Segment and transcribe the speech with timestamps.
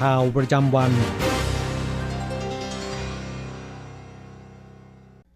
[0.00, 0.92] ข่าวประจำวัน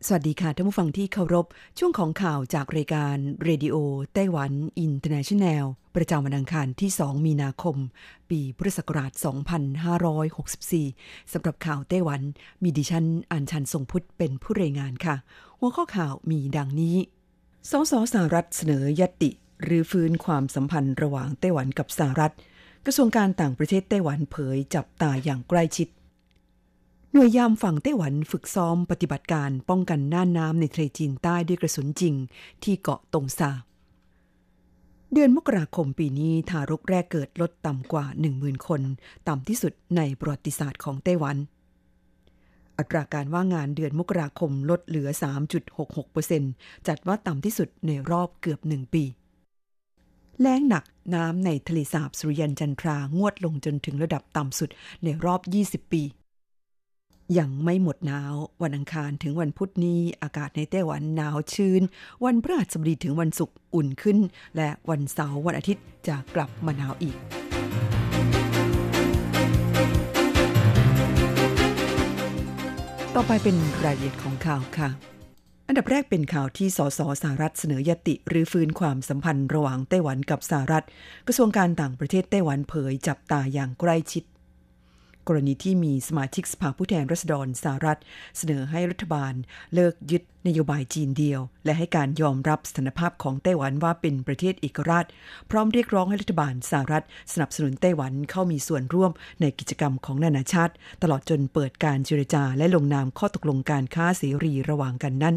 [0.07, 1.47] สวัสดีค่ะท่านผู้ฟังที่เคารพ
[1.79, 5.65] ช่วงของข่าวจากรายการ Radio Taiwan International
[5.97, 7.77] ประจำวันอังคารที่ 2 มีนาคม
[8.31, 9.12] ปีพุทธศักราช
[10.83, 12.21] 2564 สำหรับข่าวไต้หวัน
[12.62, 15.17] มีดิฉันอัญชันทรงพุทธเป็นผู้รายงานค่ะ
[15.59, 16.97] หัวข้อข่าวมีดังนี้
[17.71, 19.31] สสสหรัฐเสนอยติ
[19.65, 22.33] หรือฟื้นความสัมพันธ์ระหว่างไต้หวันกับสหรัฐ
[22.89, 25.89] กระทรวงการต่างประเทศไต้หวันเผยจับตาอย่างใกล้ชิด
[27.12, 32.15] หน่วยยามฝั่งไต้หวันฝึกซ้อมปฏิบัติการป้องกันน่านน้ำในทะเลจีนใต้ด้วยกระสุนจริง
[32.62, 33.51] ที่เกาะตงซา
[35.12, 38.05] เดือนมกราคมปีนี้ทารกแรกเกิดลดต่ำกว่า
[38.37, 38.81] 10,000 คน
[39.28, 41.37] ต่ำที่สุดในประวัติศาสตร์ของไต้หวัน
[42.78, 45.09] อัตราการว่างงานเดือนมกราคมลดเหลือ
[45.98, 49.05] 3.66%จัดว่าต่ำที่สุดในรอบเกือบหนึ่งปี
[50.41, 50.84] แล้งหนัก
[51.15, 54.70] น้ำในทะเลสาบสุริยันจันทรางวดลงจนถึงระดับต่ำสุด
[55.03, 56.03] ในรอบ 20 ปี
[57.39, 61.83] ยังไม่หมดหนาว วันอังคารถึงวันพุธนี้ อากาศในไต้หวันหนาวชื้น
[62.25, 64.19] วันพฤหัสบดีถึงวันศุกร์อุ่นขึ้น
[64.56, 67.16] และวันเสาร์วันอาทิตย์จะกลับมาหนาวอีก
[73.15, 75.16] ต่อไปเป็นรายละเอียดของข่าวค่ะ
[75.69, 80.84] อันดับแรกเป็นข่าวที่สสสหรัฐเสนอยติหรือฟื้นความสัมพันธ์ระหว่างไต้หวันกับสหรัฐ
[81.27, 84.25] กระทรวงการต่างประเทศไต้หวันเผยจับตาอย่างใกล้ชิด
[85.26, 87.99] กรณีที่มีสมาชิกสภาผู้แทนราษฎรสหรัฐ
[88.37, 89.32] เสนอให้รัฐบาล
[89.75, 95.06] เลิกยึดนโยบายจีนเดียว และให้การยอมรับสถานภาพของไต้หวันว่าเป็นประเทศเอกราช
[95.50, 99.10] พร้อมเรียกร้องให้รัฐบาลสหรัฐ สนับสนุนไต้หวันเข้ามีส่วนร่วม
[99.41, 105.37] ในกิจกรรมของนานาชาติ ตลอดจนเปิดการเจรจาและลงนามข้อตกลงการค้าเสรีระหว่างกันนั้น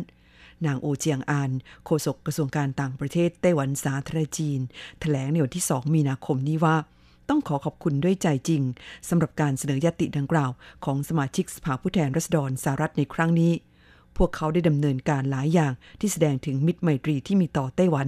[0.66, 1.52] นางโอเจียงอาน
[1.86, 4.59] โฆษกกระทรวงการต่างประเทศไต้หวันสาธารณจีน
[5.00, 6.78] แถลงในวันที่ 2 มีนาคมนี้ว่า
[7.30, 8.62] ต้องขอขอบคุณด้วยใจจริง
[9.09, 10.52] สำหรับการเสนอยติดังกล่าว
[10.86, 13.53] ของสมาชิกสภาผู้แทนราษฎรสหรัฐในครั้งนี้
[14.18, 18.08] พวกเขาได้ดำเนินการหลายอย่างที่แสดงถึงมิตรไมตรีที่มีต่อไต้หวัน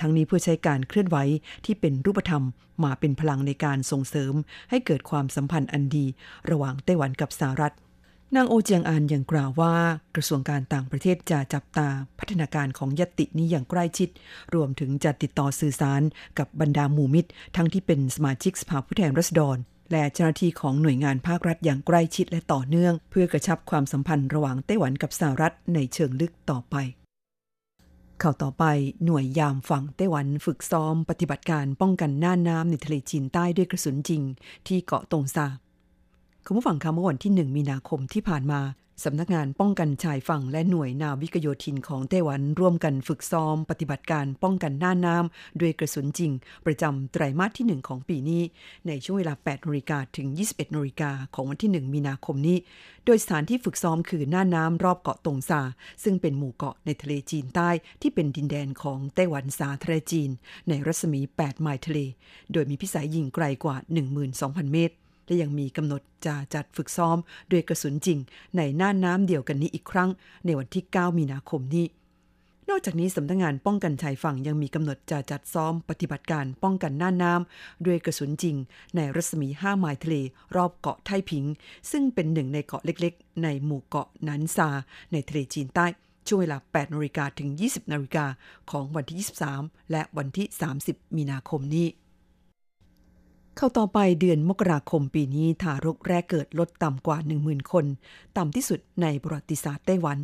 [0.00, 1.16] ทั้งนี้เพื่อใช้การเคลื่อนไหว
[1.64, 2.44] ที่เป็นรูปธรรม
[2.84, 4.34] มาเป็นพลังในการส่งเสริม
[4.70, 6.06] ให้เกิดความสัมพันธ์อันดี
[6.50, 7.74] ระหว่างไต้หวันกับสหรัฐ
[8.36, 9.74] นางโอเจียงอานยังกล่าวว่า
[10.16, 11.88] กระทรวงการต่างประเทศจะจับตา
[12.18, 14.08] พัฒนาการของยตินี้อย่างใกล้ชิด
[14.54, 16.02] รวมถึงจะติดต่อสื่อสาร
[16.38, 19.56] กับบรรดาหมู่มิตร ทั้งที่เป็นสมาชิกสภาผู้แทนราษฎร
[19.92, 26.76] และเจ้าหน้าที่ของหน่วยงานภาครัฐอย่างใกล้ชิดและต่อเนื่อง เพื่อกระชับความสัมพันธ์ระหว่างไต้หวันกับสหรัฐในเชิงลึกต่อไป
[28.22, 28.64] ข่าวต่อไป
[29.04, 34.22] หน่วยยามฝั่งไต้หวันฝึกซ้อมปฏิบัติการป้องกันน่านน้ำในทะเลจีนใต้ด้วยกระสุนจริง
[34.66, 35.46] ที่เกาะตงซา
[36.46, 38.60] คุณผู้ฟังคะเมื่อวันที่ 1 มีนาคมที่ผ่านมา
[39.04, 46.32] สำนักงานป้องกันชายฝั่งและหน่วยนาวิกโยธินของไต้หวันร่วมกันฝึกซ้อม ปฏิบัติการป้องกันหน่าน้ำด้วยกระสุนจริง
[46.66, 48.42] ประจำไตรมาสที่ 1 ของปีนี้
[48.86, 52.56] ในช่วงเวลา8นาฬิกาถึง 21นาฬิกาของวันที่ 1 มีนาคมนี้
[53.04, 55.60] โดยสถานที่ฝึกซ้อมคือหน่านน้ำรอบเกาะตงซา
[56.04, 57.70] ซึ่งเป็นหมู่เกาะในทะเลจีนใต้
[58.00, 60.30] ที่เป็นดินแดนของไต้หวันสาธารณจีน
[60.68, 61.98] ในรัศมี 8 ไมล์ทะเล
[62.52, 63.76] โดยมีพิสัยยิงไกลกว่า
[64.24, 64.96] 12,000 เมตร
[65.32, 67.16] และยังมีกำหนดจะจัดฝึกซ้อม
[67.50, 68.18] ด้วยกระสุนจริง
[68.56, 70.10] ในน่านน้ำเดียวกันนี้อีกครั้ง
[70.44, 71.86] ในวันที่ 9 มีนาคมนี้
[72.68, 78.56] นอกจากนี้สำนักงงานป้องกันชายฝั่งยังมีกำหนดจะจัดซ้อมปฏิบัติการป้องกันน่านน้ำด้วยกระสุนจริง
[78.96, 80.16] ในรัศมี 5 ไมล์ทะเล
[80.56, 81.44] รอบเกาะไทผิง
[81.90, 84.68] ซึ่งเป็นหนึ่งในเกาะเล็กๆ ในหมู่เกาะนันซา
[85.12, 85.86] ในทะเลจีนใต้
[86.26, 88.26] ช่วงเวลา 8นาฬิกาถึง 20นาฬิกา
[88.70, 90.46] ของวันที่ 23 และวันที่
[90.82, 91.86] 30 มีนาคมนี้
[93.56, 97.86] เข้าต่อไปเดือนมกราคมปีนี้ทารกแรกเกิดลดต่ำกว่า 10,000 คน
[98.36, 100.18] ต่ำที่สุดในประวัติศาสตร์ไต้หวัน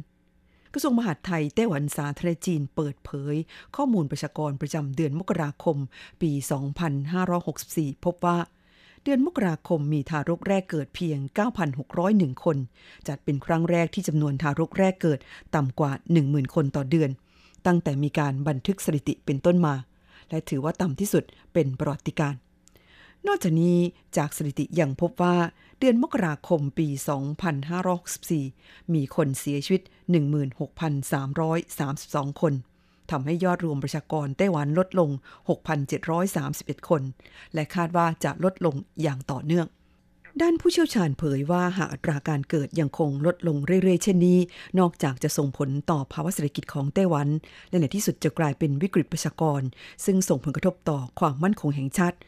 [0.72, 3.34] กระทรวงมหาดไทยไต้หวันสาธารณจีนเปิดเผย
[3.76, 5.76] ข้อมูลประชากรประจำเดือนมกราคม
[6.22, 6.30] ปี
[7.18, 8.38] 2564 พบว่า
[9.04, 11.18] เดือนมกราคมมีทารกแรกเกิดเพียง
[11.80, 12.56] 9,601 คน
[13.08, 15.18] จัดเป็นครั้งแรกที่จำนวนทารกแรกเกิด
[15.54, 15.92] ต่ำกว่า
[16.24, 17.10] 10,000 คนต่อเดือน
[17.66, 19.74] ตั้งแต่มีการบันทึกสถิติเป็นต้นมา
[20.30, 22.34] และถือว่าต่ำที่สุดเป็นประวัติการ
[23.28, 23.78] นอกจากนี้
[24.16, 25.36] จากสถิติยังพบว่า
[25.78, 26.88] เดือนมกราคมปี
[28.10, 29.82] 2564 มีคนเสียชีวิต
[31.06, 32.54] 16,332 คน
[33.10, 35.10] ทำให้ยอดรวมประชากรไต้หวันลดลง
[35.98, 37.02] 6,731 คน
[37.54, 39.66] และคาดว่าจะลดลงอย่างต่อเนื่อง
[40.42, 44.38] ด้านผู้เชี่ยวชาญเผยว่าหากอัตราการเกิดยังคงลดลงเรื่อยๆ เช่นนี้
[44.78, 47.28] นอกจากจะส่งผลต่อภาวะเศรษฐกิจของไต้หวัน
[47.70, 49.60] และในที่สุดจะกลายเป็นวิกฤตประชากร
[50.04, 52.18] ซึ่งส่งผลกระทบต่อความมั่นคงแห่งชาติ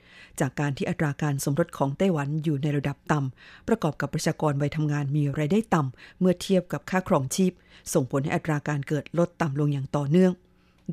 [0.40, 7.52] จากการที่อัตราการสมรสของไต้หวันอยู่ในระดับต่ำประกอบกับประชากรวัยทำงานมีรายได้ต่ำเมื่อเทียบกับค่าครองชีพ
[7.92, 10.32] ส่งผลให้อัตราการเกิดลดต่ำลงอย่างต่อเนื่อง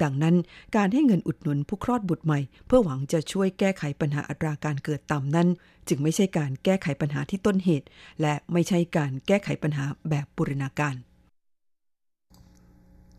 [0.04, 0.36] ดังนั้น
[0.76, 5.48] การให้เงินอุดหนุนผู้คลอดบุตรใหม่ เพื่อหวังจะช่วยแก้ไขปัญหาอัตราการเกิดต่ำนั้น
[5.88, 7.88] จึงไม่ใช่การแก้ไขปัญหาที่ต้นเหตุ
[8.22, 10.96] และไม่ใช่การแก้ไขปัญหาแบบบูรณาการ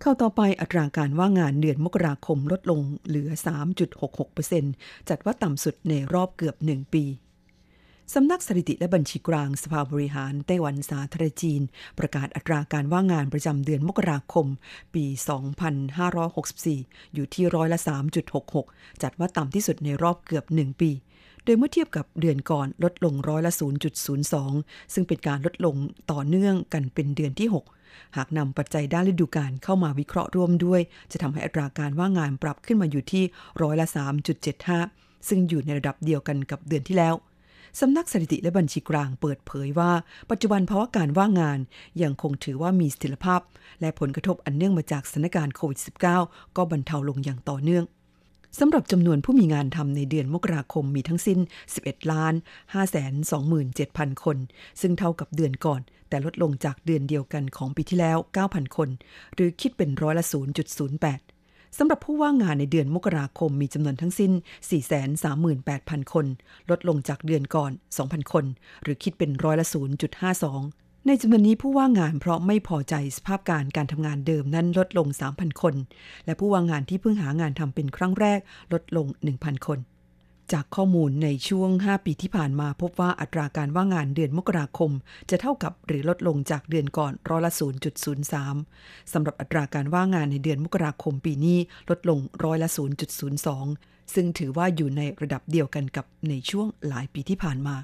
[0.00, 3.30] เข้าต่อไปอัตราการว่างงานเดือนมกราคมลดลงเหลือ
[3.98, 7.04] 3.66%จัดว่าต่ำสุดในรอบเกือบหนึ่งปี
[8.14, 11.62] สำนักสถิติและบัญชีกลางสภาบริหารไต้หวันสาธารณจีน
[11.98, 14.46] ประกาศอัตราการว่างงานประจำเดือนมกราคม
[14.94, 15.04] ปี
[16.30, 17.78] 2564 อยู่ที่ร้อยละ
[18.40, 20.90] 3.66 จัดว่าต่ำที่สุดในรอบเกือบ 1 ปี
[21.44, 23.52] โดยเมื่อเทียบกับเดือนก่อนลดลงร้อยละ
[24.22, 25.76] 0.02 ซึ่งเป็นการลดลง
[26.12, 27.48] ต่อเนื่องกันเป็นเดือนที่
[27.82, 30.80] 6หากนำปัจจัยด้านฤดูกาลเข้ามาวิเคราะห์ร่วมด้วย
[31.12, 33.24] จะทำให้อัตราการว่างงานปรับขึ้นมาอยู่ที่
[33.62, 33.86] ร้อยละ
[34.58, 37.16] 3.75 ซึ่งอยู่ในระดับเดียวกันกับเดือนที่แล้ว
[37.80, 39.92] สำนักสถิติและบัญชีกลางเปิดเผยว่า
[40.30, 41.58] ปัจจุบันภาวะการว่างงาน
[42.02, 43.40] ยังคงถือว่ามีสถิรภาพ
[43.80, 45.80] และผลกระทบอันเนื่องมาจากสถานการณ์โควิด
[46.16, 47.84] -19 ก็บรรเทาลงอย่างต่อเนื่อง
[48.58, 51.38] สำหรับจำนวนผู้มีงานทำในเดือนมกราคมมีทั้งสิ้น
[51.74, 52.34] 11ล้าน
[53.08, 54.36] 527,000 คน
[54.80, 58.88] ซึ่งเท่ากับเดือนก่อน แต่ลดลงจากเดือนเดียวกันของปีที่แล้ว 9,000 คน
[59.34, 60.24] หรือคิดเป็นร้อยละ
[60.88, 61.37] 0.08
[61.76, 64.32] สำหรับผู้ว่างงานในเดือนมกราคมมีจำนวนทั้งสิ้น
[65.22, 66.26] 438,000 คน
[66.70, 67.70] ลดลงจากเดือนก่อน
[68.02, 68.44] 2,000 คน
[68.82, 69.66] หรือคิดเป็นร้อยละ
[70.36, 75.74] 0.52ในจำนวนนี้ผู้ว่างงานเพราะไม่พอใจสภาพการการทำงานเดิมนั้นลดลง 3,000 คน
[76.24, 78.40] และผู้ว่างงานที่เพิ่งหางานทำเป็นครั้งแรก
[78.72, 79.06] ลดลง
[79.36, 79.78] 1,000 คน
[80.52, 84.90] จากข้อมูลในช่วง 5 ปีที่ผ่านมาพบว่าอัตราการว่างงานเดือนมกราคม
[85.30, 87.52] จะเท่ากับหรือลดลงจากเดือนก่อนร้อยละ
[88.32, 91.58] 0.03 สำหรับอัตราการว่างงานในเดือนมกราคมปีนี้
[91.90, 92.68] ลดลงร้อยละ
[93.40, 97.76] 0.02 ซึ่งถือว่าอยู่ในระดับเดียวกันกับในช่วงหลายปีที่ผ่านมา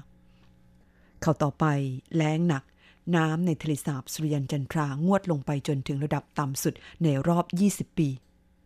[1.21, 1.65] เข้าต่อไป
[2.15, 2.63] แล้งหนัก
[3.15, 6.73] น้ำในทะเลสาบสุริยันจันทรางวดลงไปจนถึงระดับต่ำสุด
[7.03, 8.09] ในรอบ 20 ปี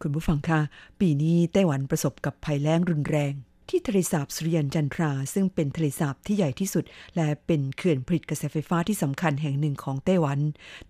[0.02, 0.60] คุณผู้ฟังคะ
[1.00, 3.34] ปีนี้ไต้หวันประสบกับภัยแล้งรุนแรง
[3.70, 6.84] ที่ทะเลสาบสุริยันจันทรา ซึ่งเป็นทะเลสาบที่ใหญ่ที่สุด
[7.16, 10.40] และเป็นเขื่อนผลิตกระแสไฟฟ้าที่สำคัญแห่งหนึ่งของไต้หวัน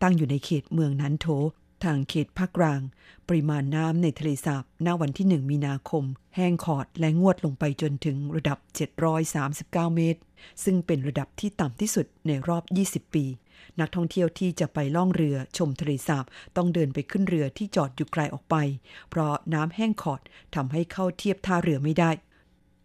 [0.02, 1.28] ตั้งอยู่ในเขตเมืองนันโถ
[1.84, 2.82] ทางเขตภาคกลาง
[3.28, 6.04] ปริมาณน้ำในทะเลสาบณวันที่ 1 มีนาคม
[6.36, 8.58] แห้งขอดและงวดลงไปจนถึงระดับ
[9.28, 10.22] 739 เมตร
[10.64, 13.26] ซึ่งเป็นระดับที่ต่ำที่สุดในรอบ 20 ปี
[13.80, 16.26] นักท่องเที่ยวที่จะไปล่องเรือชมทะเลสาบ
[16.56, 18.56] ต้องเดินไปขึ้นเรือที่จอดอยู่ไกลออกไป
[19.10, 20.22] เพราะน้ำแห้งขอด
[20.56, 22.12] ทำให้เข้าเทียบท่าเรือไม่ได้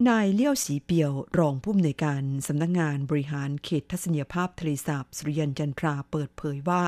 [0.08, 6.82] นายเลี้ยวสีเปียวรองผู้อำนวยการสำนักงงานบริหารเขตทัศนียภาพทะเลสาบสุริยันจันทราเปิดเผยว่า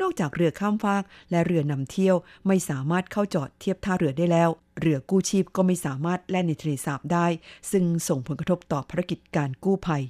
[0.00, 7.26] นอกจากเรือข้ามฟากและเรือนำเที่ยวไม่สามารถเข้าจอดเทียบท่าเรือได้แล้ว เรือกู้ชีพก็ไม่สามารถแล่นในทะเลสาบได้
[7.70, 10.04] ซึ่งส่งผลกระทบต่อภารกิจการกู้ภัย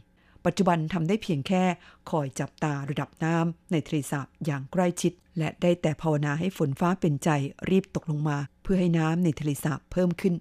[0.44, 1.64] ปัจจุบันทำได้เพียงแค่
[2.10, 7.30] คอยจับตาระดับน้ำในทะเลสาบอย่างใกล้ชิด และได้แต่ภาวนาให้ฝนฟ้าเป็นใจ
[7.70, 10.34] รีบตกลงมา เพื่อให้น้ำในทะเลสาบเพิ่มขึ้น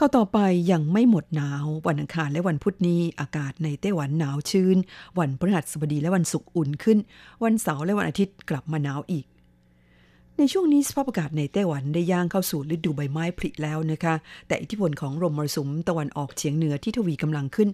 [0.00, 0.40] เข้าต่อไป
[0.72, 4.76] ยังไม่หมดหนาว วันอังคารและวันพุธนี้อากาศในไต้หวันหนาวชื้น
[5.18, 6.98] วันพฤหัสบดีและวันศุกร์อุ่นขึ้น
[7.44, 9.26] วันเสาร์และวันอาทิตย์กลับมาหนาวอีก
[10.38, 14.14] ในช่วงนี้สภาพอากาศในไต้หวันได้ย่างเข้าสู่ฤดูใบไม้ผลิแล้วนะคะ
[14.48, 17.68] แต่อิทธิพลของลมมรสุมตะวันออกเฉียงเหนือที่ทวีกำลังขึ้น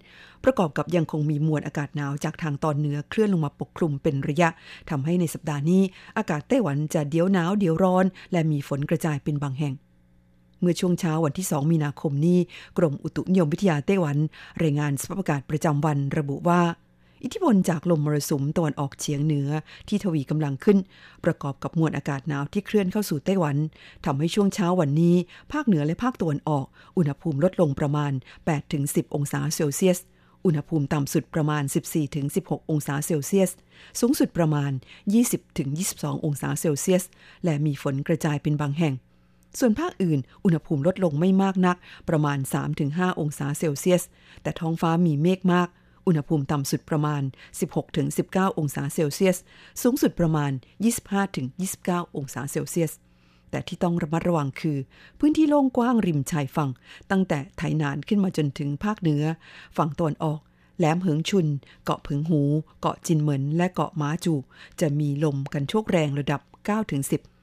[0.45, 4.49] ประกอบกับยังคงมีมวลอากาศหนาวจากทางตอนเหนือเคลื่อนลงมาปกคลุมเป็นระยะ
[4.91, 5.83] ทำให้ในสัปดาห์นี้
[6.19, 9.75] อากาศไต้หวันจะเดี๋ยวหนาวเดี๋ยวร้อน และมีฝนกระจายเป็นบางแห่ง
[10.65, 12.39] เมื่อช่วงเช้าวันที่ 2 มีนาคมนี้
[12.79, 14.17] กรมอุตุนิยมวิทยาไต้หวัน
[14.63, 16.63] รายงานสภาพอากาศประจำวันระบุว่า
[17.23, 19.49] อิทธิพลจากลมมรสุมตะวันออกเฉียงเหนือ
[19.89, 20.79] ที่ทวีกำลังขึ้น
[21.25, 23.57] ประกอบกับมวลอากาศหนาวที่เคลื่อนเข้าสู่ไต้หวัน
[24.05, 25.17] ทำให้ช่วงเช้าวันนี้
[25.53, 26.67] ภาคเหนือและภาคตะวันออก
[26.97, 28.13] อุณหภูมิลดลงประมาณ
[28.65, 29.99] 8-10 องศาเซลเซียส
[30.47, 31.63] อุณหภูมิต่ำสุดประมาณ
[32.17, 33.51] 14-16 องศาเซลเซียส
[34.01, 34.71] สูงสุดประมาณ
[35.49, 37.05] 20-22 องศาเซลเซียส
[37.45, 38.95] และมีฝนกระจายเป็นบางแห่ง
[39.59, 41.77] ส่วนภาคอื่น อุณหภูมิลดลงไม่มากนัก
[42.09, 42.39] ประมาณ
[42.79, 44.03] 3-5 องศาเซลเซียส
[44.43, 45.69] แต่ท้องฟ้ามีเมฆมาก
[46.07, 47.23] อุณหภูมิต่ำสุดประมาณ
[47.91, 49.37] 16-19 องศาเซลเซียส
[49.83, 50.51] สูงสุดประมาณ
[51.35, 52.93] 25-29 องศาเซลเซียส
[53.51, 54.79] แต่ที่ต้องระมัดระวังคือ
[55.19, 56.71] พื้นที่โล่งกว้างริมชายฝั่ง
[57.11, 59.25] ตั้งแต่ไถหนานขึ้นมาจนถึงภาคเหนือ
[59.77, 60.41] ฝั่งตะวันออก
[60.79, 61.47] แหลมเหิงชุน
[61.85, 62.43] เกาะผึงหู
[62.81, 64.35] เกาะจินเหมิน และเกาะม้าจู
[64.81, 66.41] จะมีลมกันโชกแรงระดับ
[66.89, 67.34] 9-10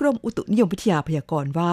[0.00, 1.72] กรมอุตุนิยมวิทยาพยากรณ์ว่า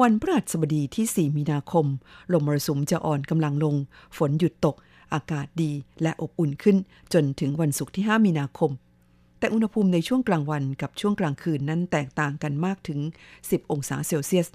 [0.00, 1.86] วันพฤหัสบดีที่ 4 มีนาคม
[2.32, 3.74] ลมมรสุมจะอ่อนกำลังลง
[4.16, 4.76] ฝนหยุดตก
[5.14, 6.76] อากาศดีและอบอุ่นขึ้น
[7.12, 8.70] จนถึงวันศุกร์ที่ 5 มีนาคม
[9.38, 13.00] แต่อุณหภูมิในช่วงกลางวันกับช่วงกลางคืนนั้นแตกต่างกันมากถึง
[13.34, 14.48] 10 องศาเซลเซียส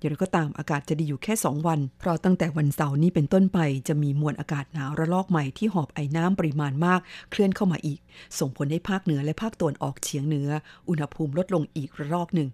[0.00, 7.98] อย่างไรก็ตามอากาศจะดีอยู่แค่ 2 วัน เพราะตั้งแต่วันเสาร์นี้เป็นต้นไปจะมีมวลอากาศหนาวระลอกใหม่ที่หอบไอน้ำปริมาณมาก เคลื่อนเข้ามาอีก
[8.38, 10.48] ส่งผลให้ภาคเหนือและภาคตะวันออกเฉียงเหนือ
[10.88, 12.48] อุณหภูมิลดลงอีกระลอกหนึ่ง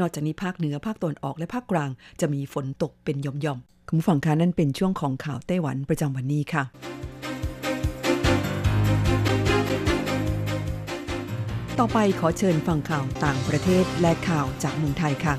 [0.00, 6.64] นอกจากนี้ภาคเหนือภาคตะวันออกและภาคกลาง จะมีฝนตกเป็นหย่อมๆคุณผู้ฟังคะนั่นเป็นช่วงของข่าวไต้หวันประจำวันนี้ค่ะ
[11.78, 15.34] ต่อไปขอเชิญฟังข่าวต่างประเทศและข่าวจากเมืองไทยค่ะ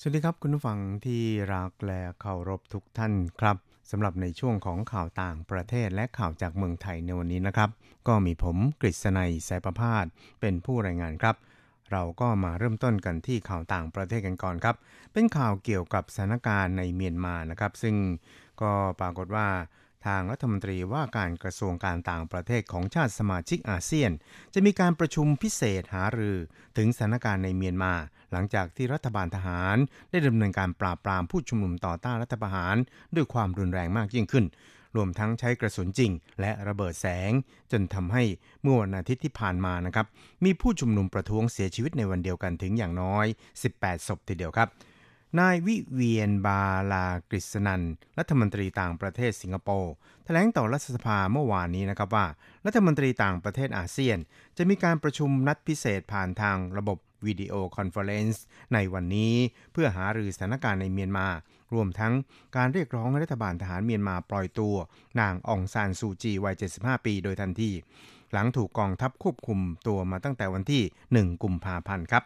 [0.00, 1.22] สวัสดีครับคุณผู้ฟังที่
[1.54, 3.56] รักและเคารพทุกท่านครับ
[3.90, 7.70] สำหรับในช่วงของข่าวต่างประเทศและข่าวจากเมืองไทยในวันนี้นะครับ
[8.08, 10.04] ก็มีผมกฤษณัยสายประพาส
[10.40, 11.36] เป็นผู้รายงานครับ
[11.92, 14.76] เราก็มาเริ่มต้นกันที่ข่าวต่างประเทศกันก่อนครับ
[15.12, 17.96] เป็นข่าวเกี่ยวกับสถานการณ์ในเมียนมานะครับ ซึ่ง
[18.62, 19.48] ก็ปรากฏว่า
[20.06, 24.10] ทางรัฐมนตรีว่าการกระทรวงการต่างประเทศของชาติสมาชิกอาเซียน
[24.54, 26.36] จะมีการประชุมพิเศษหารือ
[26.76, 27.94] ถึงสถานการณ์ในเมียนมา
[28.32, 29.76] หลังจากที่รัฐบาลทหาร
[30.10, 32.76] ได้ดำเนินการปราบปรามผู้ชุมนุมต่อต้านรัฐประหาร
[33.14, 34.44] ด้วยความรุนแรงมากยิ่งขึ้น
[34.96, 36.10] รวมทั้งใช้กระสุนจริง
[36.40, 37.32] และระเบิดแสง
[37.72, 38.22] จนทำให้
[38.62, 40.06] เมื่อวันอาทิตย์ที่ผ่านมานะครับ
[40.44, 43.26] มีผู้ชุมนุมประท้วงเสียชีวิตในวันเดียวกันถึงอย่างน้อย
[43.66, 44.68] 18 ศพทีเดียวครับ
[45.38, 47.82] นายวิเวียนบาลากฤษนัน
[48.18, 49.92] รัฐมนตรีต่างประเทศสิงคโปร์
[50.24, 52.26] แถลงต่อรัฐสภาเมื่อวานนี้นะครับว่า
[52.66, 54.18] รัฐมนตรีต่างประเทศอาเซียน
[54.56, 58.42] จะมีการประชุมนัดพิเศษผ่านทางระบบ video conference
[58.74, 59.34] ในวันนี้
[59.72, 61.28] เพื่อหารือสถานการณ์ในเมียนมา
[61.74, 62.12] รวมทั้ง
[62.56, 64.76] การเรียกร้องให้รัฐบาลทหารเมียนมาปล่อยตัว
[65.20, 67.70] นางองซานซูจีวัย 75 ปีโดยทันที
[68.32, 70.82] หลังถูกกองทัพควบคุมตัวมาตั้งแต่วันที่
[71.16, 72.24] 1 กุมภาพันธ์ครับ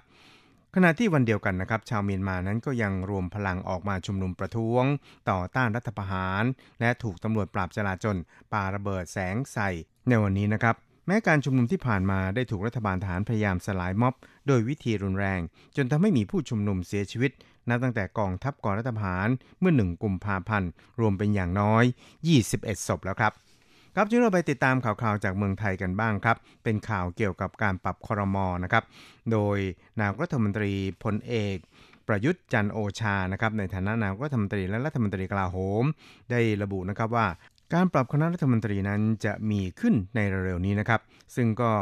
[0.74, 4.84] ขณะที่วันเดียวกันนะครับ ชาวเมียนมานั้นก็ยังรวมพลังออกมาชุมนุมประท้วง
[5.30, 6.44] ต่อต้านรัฐประหาร
[6.80, 8.16] และถูกตำรวจปราบจลาจล
[8.52, 9.70] ปาระเบิดแสงใส่
[10.08, 14.14] ในวันนี้นะครับ แม้การชุมนุมที่ผ่านมาได้ถูกรัฐบาลทหารพยายามสลายม็อบ
[14.46, 15.40] โดยวิธีรุนแรง
[15.76, 17.30] จนทำให้มีผู้ชุมนุมเสียชีวิต
[17.68, 19.28] นับตั้งแต่กองทัพก่อรัฐประหาร
[19.60, 20.70] เมื่อหนึ่งกุมภาพันธ์
[21.00, 21.84] รวมเป็นอย่างน้อย
[22.34, 23.32] 21 ศพแล้วครับ
[23.94, 28.84] ครับช่วยเราไปติดตามข่าวๆจากเมืองไทยกันบ้างครับ เป็นข่าวเกี่ยวกับการปรับคอรมอนะครับ
[29.32, 29.58] โดย
[29.98, 30.72] นายกรัฐมนตรี
[31.04, 31.56] พลเอก
[32.08, 35.84] ประยุทธ์จันโอชานะครับในฐานะนายกรัฐมนตรีและรัฐมนตรีกลาโหม
[36.30, 37.26] ได้ระบุนะครับว่า
[37.72, 41.00] การปรับคณะรัฐมนตรีนั้นจะมีขึ้นในเร็วๆนี้นะครับ
[41.36, 41.72] ซึ่งก็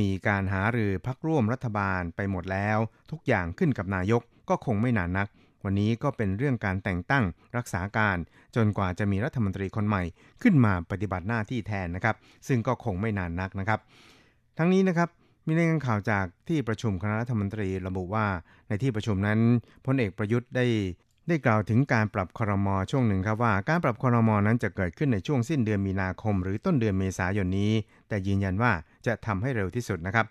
[0.00, 2.78] มีการหารือพักร่วมรัฐบาลไปหมดแล้ว
[3.10, 5.28] ทุกอย่างขึ้นกับนายกก็คงไม่นานนัก
[5.64, 7.24] วันนี้ก็เป็นเรื่องการแต่งตั้ง
[7.56, 8.16] รักษาการ
[8.56, 10.02] จนกว่าจะมีรัฐมนตรีคนใหม่
[10.42, 12.16] ขึ้นมาปฏิบัติหน้าที่แทนนะครับ
[12.48, 13.80] ซึ่งก็คงไม่นานนักนะครับ
[14.58, 15.08] ทั้งนี้นะครับ
[15.46, 18.26] มีรายงานข่าวจากที่ประชุมคณะรัฐมนตรีระบุว่า
[18.68, 19.38] ในที่ประชุมนั้น
[19.86, 20.66] พลเอกประยุทธ์ได้
[21.28, 27.72] ได้กล่าวถึงการปรับครมอช่วงหนึ่งครับว่า การปรับครมอนั้นจะเกิดขึ้นในช่วงสิ้นเดือนมีนาคม หรือต้นเดือนเมษายนนี้
[28.08, 28.72] แต่ยืนยันว่า
[29.06, 30.26] จะทำให้เร็วที่สุดนะครับ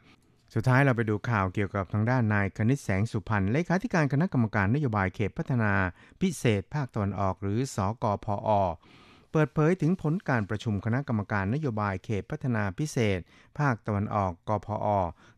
[0.53, 5.73] สุดท้ายเราไปดูข่าวเกี่ยวกับทางด้านนายคณิตแสงสุพรรณเลขาธิการคณะกรรมการนโยบายเขตพัฒนา
[6.21, 8.51] พิเศษภาคตะวันออกหรือสอกอพอ
[9.31, 13.19] เปิดเผยถึงผลการประชุมคณะกรรมการนโยบายเขตพัฒนาพิเศษ
[13.59, 14.87] ภาคตะวันออกกพอ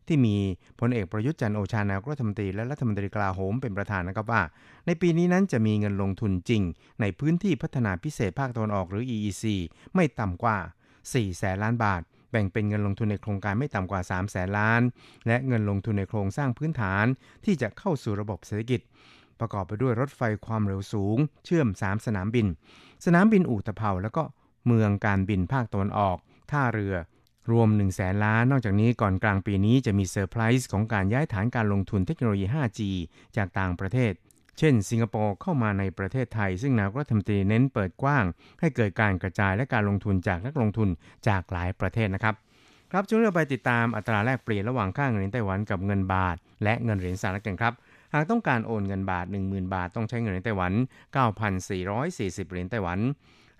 [0.06, 0.36] ที่มี
[0.80, 4.42] พลเอกประยุทธ์จันโอชานายกรัฐมนตรีและรัฐมนตรีกลาโหมเป็นประธานนะครับว่า
[4.86, 6.62] ในปีนี้นั้นจะมีเงินลงทุนจริง
[7.00, 9.44] ในพื้นที่พัฒนาพิเศษภาคตะวันออกหรือ EEC
[9.94, 10.58] ไม่ต่ำกว่า
[10.98, 14.82] 4 แสนล้านบาทแบ่งเป็นเงินลงทุนในโครงการไม่ต่ำกว่า 3 แสนล้าน
[15.26, 17.04] และเงินลงทุนในโครงสร้างพื้นฐาน
[17.44, 18.80] ที่จะเข้าสู่ระบบเศรษฐกิจ
[19.40, 22.46] ประกอบไปด้วยรถไฟความเร็วสูง เชื่อม 3 สนามบิน
[23.04, 24.22] สนามบินอู่ตะเภาแล้วก็
[24.66, 26.16] เมืองการบินภาคตะวันออก
[26.50, 26.94] ท่าเรือ
[27.50, 32.80] รวม 1 0 0 0 0แสนล้าน นอกจากนี้ก่อนกลางปีนี้จะมีเซอร์ไพรส์ของการย้ายฐานการลงทุนเทคโนโลยี 5G
[33.36, 34.12] จากต่างประเทศ
[34.58, 38.24] เช่น สิงคโปร์เข้ามาในประเทศไทย ซึ่งนายกรัฐมนตรีเน้นเปิดกว้าง
[38.60, 40.88] ให้เกิดการกระจายและการลงทุนจากนักลงทุน
[41.28, 42.34] จากหลายประเทศนะครับ
[42.92, 47.74] ครับช่วงเราไปติดตามอัตราแลกเปลี่ยนระหว่างค่าเงินไต้หวันกับเงินบาท และเงินเหรียญสหรัฐกันครับ
[48.16, 50.72] หากต้องการโอนเงินบาท 10,000 บาทต้องใช้เงินไต้หวัน
[51.62, 52.98] 9,440 เหรียญไต้หวัน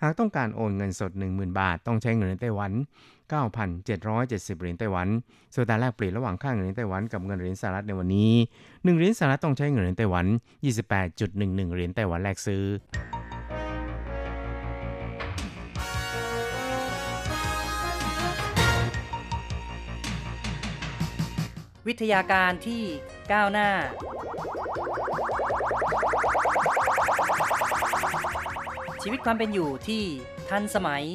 [0.03, 2.71] หากต้องการโอนเงินสด 10,000 บาทต้องใช้เงินไต้หวัน
[3.25, 5.07] 9,770 เหรียญไต้หวัน
[5.53, 8.33] ส่วนกาแลกเปลี่ยนระหว่างค่าเงินเหรียญไต้หวันกับเงินเหรียญสหรัฐในวันนี้
[8.63, 10.25] 1 เหรียญสหรัฐต้องใช้เงินเหรียญไต้หวัน
[10.95, 12.63] 28.11 เหรียญไต้หวันแลกซื้อ
[21.87, 22.83] วิทยาการที่
[23.31, 23.69] ก้าวหน้า
[29.01, 30.03] ชีวิตความเป็นอยู่ที่
[30.49, 31.05] ทันสมัย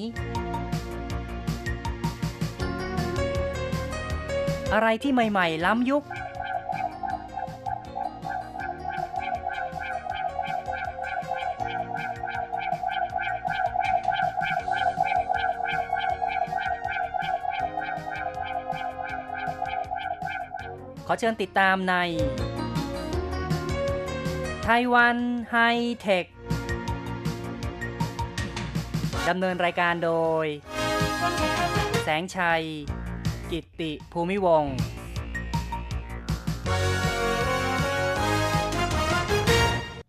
[4.75, 6.05] อะไรที่ใหม่ ๆ ล้ำยุค
[21.22, 21.94] เชิญติดตามใน
[24.66, 25.16] ไต้หวัน
[25.50, 25.56] ไฮ
[26.00, 26.26] เทค
[29.28, 30.12] ดำเนินรายการโด
[30.44, 30.46] ย
[32.02, 32.62] แสงชัย
[33.50, 34.74] กิตติภูมิวงศ์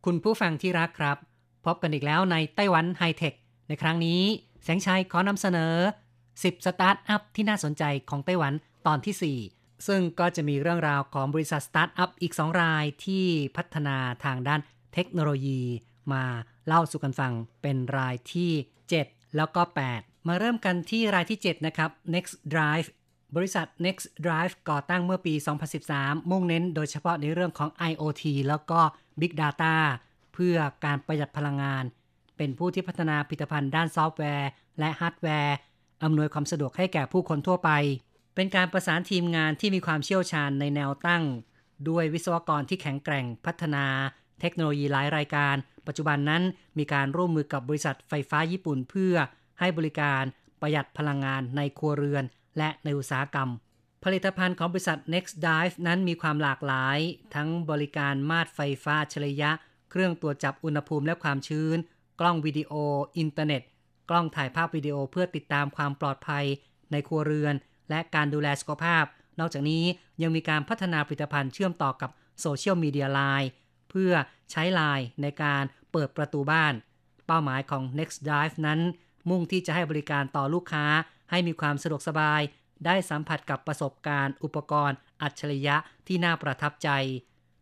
[0.06, 1.18] คุณผู้ฟังที่รักครับ
[1.66, 3.34] พบกันอีกแล้วในไต้หวันไฮเทค
[3.68, 4.22] ในครั้งนี้
[4.64, 5.76] แสงชัยขอนำเสนอ
[6.22, 8.54] 10 สตาร์ทอัพที่น่าสนใจของไต้หวัน
[8.88, 13.26] ตอนที่ 4 ซึ่งก็จะมีเรื่องราวของบริษัทสตาร์ทอัพอีก 2 รายที่
[13.58, 14.62] พัฒนาทางด้าน
[14.94, 15.62] เทคโนโลยี
[16.14, 16.24] มา
[16.68, 18.52] เล่าสู่กันฟังเป็นรายที่
[18.94, 19.62] 7 แล้วก็
[19.94, 22.88] 8 มาเริ่มกันที่รายที่ 7 นะครับ Next Drive
[23.36, 25.34] บริษัท Next Drive ก่อตั้งเมื่อปี
[25.82, 28.80] 2013 มุ่งเน้นโดยเฉพาะในเรื่องของ IoT แล้วก็
[29.20, 29.76] Big Data
[30.34, 31.84] เพื่อการประหยัดพลังงาน
[32.38, 35.56] เป็นผู้ที่พัฒนาผลิตภัณฑ์ด้านซอฟต์แวร์ และฮาร์ดแวร์
[36.04, 37.72] อำนวยความสะดวกให้แก่ผู้คนทั่วไป
[38.36, 41.24] เป็นการประสานทีมงานที่มีความเชี่ยวชาญในแนวตั้ง
[41.90, 43.86] ด้วยวิศวกรที่แข็งแกร่งพัฒนา
[44.42, 45.56] เทคโนโลยีหลายรายการ
[45.88, 46.44] ปัจจุบันนั้น
[46.78, 49.16] มีการร่วมมือกับบริษัทไฟฟ้าญี่ปุ่นเพื่อ
[49.60, 50.24] ให้บริการ
[50.62, 52.24] ประหยัดพลังงานในครัวเรือน
[52.58, 53.50] และในอุตสาหกรรม
[54.04, 57.00] ผลิตภัณฑ์ของบริษัท Next Drive นั้นมีความหลากหลาย
[57.36, 59.52] ทั้งบริการมาตรไฟฟ้าอัจฉริยะ
[59.92, 61.78] เครื่องตรวจจับอุณหภูมิและความชื้น
[62.20, 62.74] กล้องวิดีโอ
[63.18, 63.62] อินเทอร์เน็ต
[64.10, 66.46] กล้องถ่ายภาพวิดีโอเพื่อติดตามความปลอดภัย
[66.92, 67.56] ในครัวเรือน
[67.90, 69.04] และการดูแลสุขภาพ
[69.40, 69.84] นอกจากนี้
[70.22, 72.10] ยังมีการพัฒนาผลิตภัณฑ์เชื่อมต่อกับ
[72.42, 73.50] โซเชียลมีเดียไลน์
[73.90, 74.14] เพื่อ
[74.52, 76.74] ใช้ไลน์ในการเปิดประตูบ้าน
[77.28, 78.80] เป้าหมายของ Next Drive นั้น
[79.30, 80.86] มุ่งที่จะให้บริการต่อลูกค้า
[81.32, 82.42] ให้มีความสะดวกสบาย
[82.86, 85.76] ได้สัมผัสกับประสบการณ์อุปกรณ์ อัจฉริยะ
[86.08, 86.90] ที่น่าประทับใจ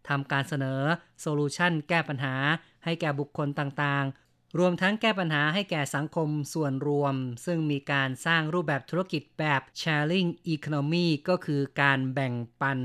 [0.10, 0.82] ทำการเสนอ
[1.22, 2.36] โซลูชันแก้ปัญหา
[2.84, 12.80] ให้แก่บุคคลต่างๆ รวมทั้งแก้ปัญหาให้แก่สังคมส่วนรวม ซึ่งมีการสร้างรูปแบบธุรกิจแบบ sharing economy ก็คือการแบ่งปัน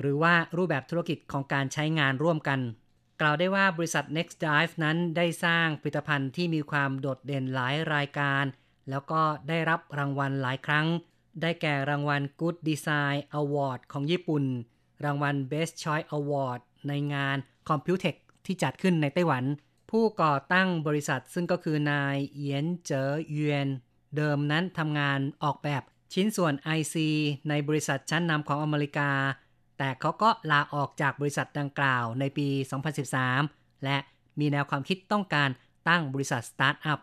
[0.00, 2.60] หรือว่ารูปแบบธุรกิจของการใช้งานร่วมกัน
[3.20, 8.44] กล่าวได้ว่าบริษัท Next Dive นั้นได้สร้างผลิตภัณฑ์ที่มีความโดดเด่นหลายรายการ
[8.90, 10.86] แล้วก็ได้รับรางวัลหลายครั้ง
[11.42, 14.44] ได้แก่รางวัล Good Design Award ของญี่ปุ่น
[15.04, 17.36] รางวัล Best Choice Award ในงาน
[17.68, 19.44] Computech ที่จัดขึ้นในไต้หวัน
[19.90, 23.68] ผู้ก่อตั้งบริษัทซึ่งก็คือนายเอียนเจอเยียน
[24.16, 25.82] เดิมนั้นทำงานออกแบบ
[26.14, 26.94] ชิ้นส่วน IC
[27.48, 29.10] ในบริษัทชั้นนำของอเมริกา
[29.78, 32.48] แต่เขาก็ลาออกจากบริษัทดังกล่าวในปี
[33.16, 33.96] 2013 และ
[34.40, 35.50] มีแนวความคิดต้องการ
[35.88, 37.00] ตั้งบริษัทสตาร์ทอัพ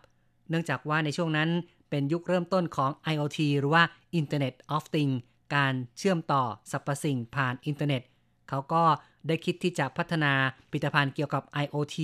[0.49, 1.49] เนื่องจากว่าในช่วงนั้น
[1.89, 3.83] เป็นยุคเริ่มต้นของ IoT หรือว่า
[4.19, 5.17] Internet of Things
[5.55, 8.01] การเชื่อมต่อสรรพสิ่งผ่านอินเทอร์เน็ต
[8.49, 8.83] เขาก็
[9.27, 10.33] ได้คิดที่จะพัฒนา
[10.71, 11.97] ผลิตภัณฑ์เกี่ยวกับ IoT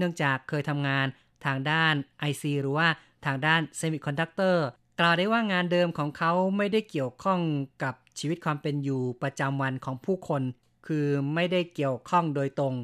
[0.00, 1.06] เนื่องจากเคยทำงาน
[1.46, 1.94] ทางด้าน
[2.30, 2.88] IC หรือว่า
[3.26, 4.56] ทางด้าน Semiconductor
[5.00, 7.40] กล่าวได้ว่างานเดิมของเขาไม่ได้เกี่ยวข้อง
[7.82, 10.42] กับชีวิตความเป็นอยู่ประจำวันของผู้คน
[10.86, 12.74] คือไม่ได้เกี่ยวข้องโดยตรง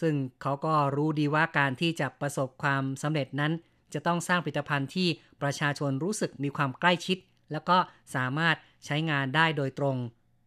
[0.00, 3.52] ซึ่งเขาก็รู้ดีว่าการที่จะประสบความสำเร็จนั้น
[3.94, 5.08] จะต้องสร้างผลิตภัณฑ์ที่
[5.42, 7.18] ประชาชนรู้สึกมีความใกล้ชิด
[7.52, 7.76] แล้วก็
[8.14, 9.96] สามารถใช้งานได้โดยตรง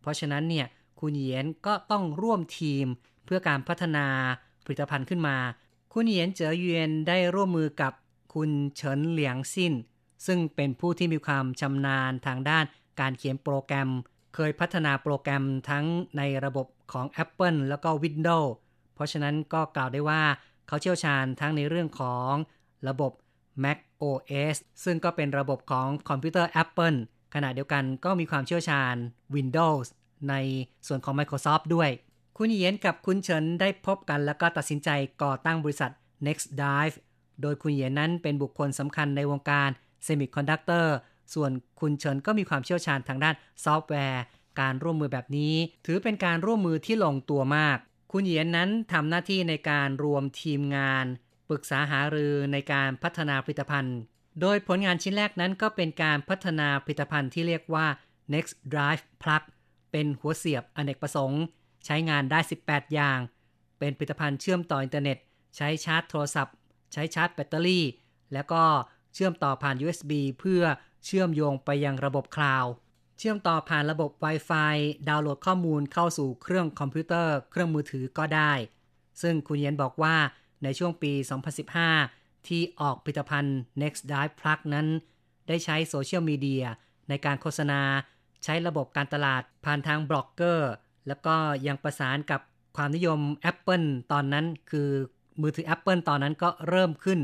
[0.02, 0.68] เพราะฉะนั้นเนี่ย
[1.00, 2.86] คุณเยียนก็ต้องร่วมทีม
[3.26, 4.06] เพื่อการพัฒนา
[4.66, 5.38] ผลิตภัณฑ์ขึ้นมา
[6.00, 7.94] คุณเหยียนเจ๋อเยียนได้ร่วมมือกับ
[8.34, 9.74] คุณเฉินเหลียงซิน
[10.26, 12.66] ซึ่งเป็นผู้ที่มีความชำนาญทางด้าน
[13.00, 13.90] การเขียนโปรแกรม
[14.36, 15.86] เคยพัฒนาโปรแกรมทั้ง
[16.18, 18.50] ในระบบของ Apple แล้วก็ Windows
[18.94, 20.22] เพราะฉะนั้นก็กล่าวได้ว่า
[20.68, 22.34] เขาเชี่ยวชาญทั้งในเรื่องของ
[22.88, 23.12] ระบบ
[23.64, 26.98] Mac OS ซึ่งก็เป็นระบบของคอมพิวเตอร์ Apple
[27.34, 28.96] ขณะเดียวกันก็มีความเชี่ยวชาญ
[29.36, 29.86] Windows
[30.30, 30.36] ใน
[30.88, 31.90] ส่วนของ Microsoft ด้วย
[32.40, 34.90] คุณเหยียนกับคุณเฉินได้พบกันแล้วก็ตัดสินใจ
[35.24, 35.92] ก่อตั้งบริษัท
[36.26, 36.96] Next Dive
[37.42, 39.70] โดยคุณเหยียนนั้นเป็นบุคคลสำคัญในวงการ
[40.06, 40.88] Semiconductor
[41.34, 44.24] ส่วนคุณเฉินก็มีความเชี่ยวชาญทางด้านซอฟต์แวร์
[44.60, 45.54] การร่วมมือแบบนี้
[45.86, 47.78] ถือเป็นการร่วมมือที่ลงตัวมาก
[48.12, 51.06] คุณเหยียนนั้นทำหน้าที่ในการรวมทีมงาน
[51.50, 53.98] ปรึกษาหารือในการพัฒนาผลิตภัณฑ์
[54.42, 57.88] โดยผลงานชิ้นแรกนั้นก็เป็นการพัฒนาผลิตภัณฑ์ที่เรียกว่า
[58.34, 59.44] Next Drive Plug
[59.92, 61.44] เป็นหัวเสียบอเนกประสงค์
[61.88, 63.20] ใช้งานได้ 18 อย่าง
[63.80, 65.18] เป็นผลิตภัณฑ์เชื่อมต่ออินเทอร์เน็ต
[65.58, 66.56] ใช้ชาร์จโทรศัพท์
[66.94, 67.86] ใช้ชาร์จแบตเตอรี่
[68.34, 68.64] แล้วก็
[69.14, 70.64] เชื่อมต่อผ่าน USB เพื่อ
[71.06, 72.72] เชื่อมโยงไปยังระบบคลาวด์
[73.18, 74.76] เชื่อมต่อผ่านระบบ Wi-Fi
[75.10, 78.52] ดาวน์โหลดข้อมูลเข้าสู่เครื่องคอมพิวเตอร์ เครื่องมือถือก็ได้
[79.22, 80.16] ซึ่งคุณเหยียนบอกว่า
[80.64, 81.12] ในช่วงปี
[81.80, 84.88] 2015 ที่ออกผลิตภัณฑ์ Next Drive Plug นั้น
[85.48, 86.66] ได้ใช้โซเชียลมีเดีย
[87.10, 87.82] ในการโฆษณา
[88.44, 90.72] ใช้ระบบการตลาดผ่านทางบล็อกเกอร์
[91.08, 91.36] แล้วก็
[91.68, 92.42] ยังประสานกับ
[92.78, 93.20] ความนิยม
[93.52, 94.90] Apple ตอนนั้น คือ
[95.42, 97.20] มือถือ Apple ตอนนั้นก็เริ่มขึ้น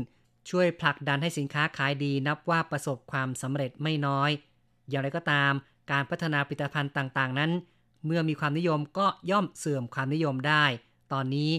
[0.50, 4.30] ช่วยผลักดันให้สินค้าขายดี นับว่าประสบความสำเร็จไม่น้อย
[4.88, 5.52] อย่างไรก็ตาม
[5.90, 7.50] การพัฒนาผลิตภัณฑ์ต่างๆ นั้น
[8.06, 10.64] เมื่อมีความนิยมก็ย่อมเสื่อมความนิยมได้
[11.12, 11.50] ตอนนี้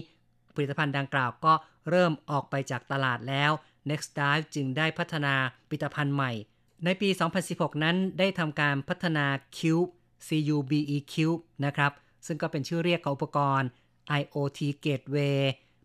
[0.54, 1.54] ผลิตภัณฑ์ดังกล่าวก็
[1.90, 3.52] เริ่มออกไปจากตลาดแล้ว
[3.90, 5.34] Next Dive จึงได้พัฒนา
[5.68, 6.32] ผลิตภัณฑ์ใหม่
[6.84, 7.08] ในปี
[7.46, 9.26] 2016 นั้นได้ทำการพัฒนา
[9.58, 9.90] Cube
[10.26, 11.92] CUBE Cube นะครับ
[12.26, 13.68] ซึ่งก็เป็นชื่อเรียกของอุปกรณ์
[14.20, 15.40] IoT Gateway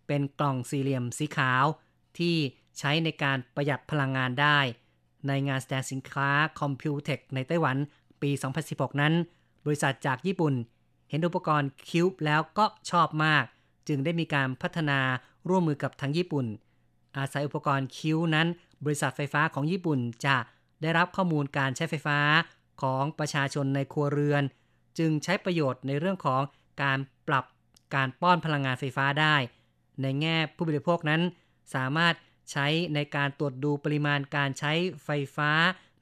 [0.07, 1.65] เป็นกล่องสี่เหลี่ยมสีขาว
[2.17, 2.35] ที่
[2.79, 4.59] ใช้ในการประหยัดพลังงานได้
[5.27, 7.77] ในงานแสดงสินค้า Computex ในไต้หวัน
[8.21, 8.31] ปี
[8.65, 9.13] 2016 นั้น
[9.65, 10.53] บริษัทจากญี่ปุ่น
[11.09, 13.43] เห็นอุปกรณ์ Cube แล้วก็ชอบมาก
[13.87, 14.99] จึงได้มีการพัฒนา
[15.49, 16.45] ร่วมมือกับทางญี่ปุ่น
[17.17, 18.47] อาศัยอุปกรณ์ Cube นั้น
[18.85, 20.37] บริษัทไฟฟ้าของญี่ปุ่นจะ
[20.81, 22.19] ได้รับข้อมูลการใช้ไฟฟ้า
[22.81, 24.43] ของประชาชนในครัวเรือน
[24.97, 26.41] จึงใช้ประโยชน์ในเรื่องของ
[26.83, 27.45] การปรับ
[27.95, 29.35] การป้อนพลังงานไฟฟ้าได้
[30.01, 31.21] ในแง่ผู้บริโภคนั้น
[31.75, 32.15] สามารถ
[32.51, 34.71] ใช้ในการตรวจดูปริมาณการใช้
[35.05, 35.51] ไฟฟ้า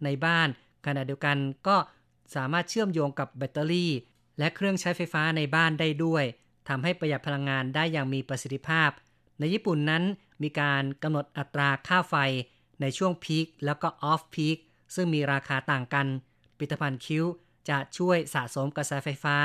[0.04, 0.48] ในบ้าน
[0.86, 1.78] ขณะเดียวกันก็
[2.36, 3.92] สามารถเชื่อมโยงกับแบตเตอรี่
[4.40, 6.24] และเครื่องใช้ไฟฟ้าในบ้านได้ด้วย
[6.70, 8.90] ทำให้ประหยัดพลังงานได้อย่างมีประสิทธิภาพ
[9.40, 10.04] ในญี่ปุ่นนั้น
[10.44, 12.16] มีการกำหนดอัตราค่าไฟ
[12.82, 14.58] ในช่วง peak แล้วก็ off peak
[14.96, 16.08] ซึ่งมีราคาต่างกัน
[16.58, 17.26] ผลิตภัณฑ์ Cube
[17.70, 19.38] จะช่วยสะสมกระแสไฟฟ้า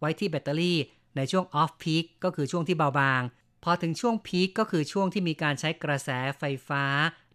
[0.00, 0.78] ไว้ที่แบตเตอรี่
[1.16, 3.22] ในช่วง off peak ก็คือช่วงที่เบาบาง
[3.64, 6.84] พอถึงช่วง peak ก็คือช่วงที่มีการใช้กระแสไฟฟ้า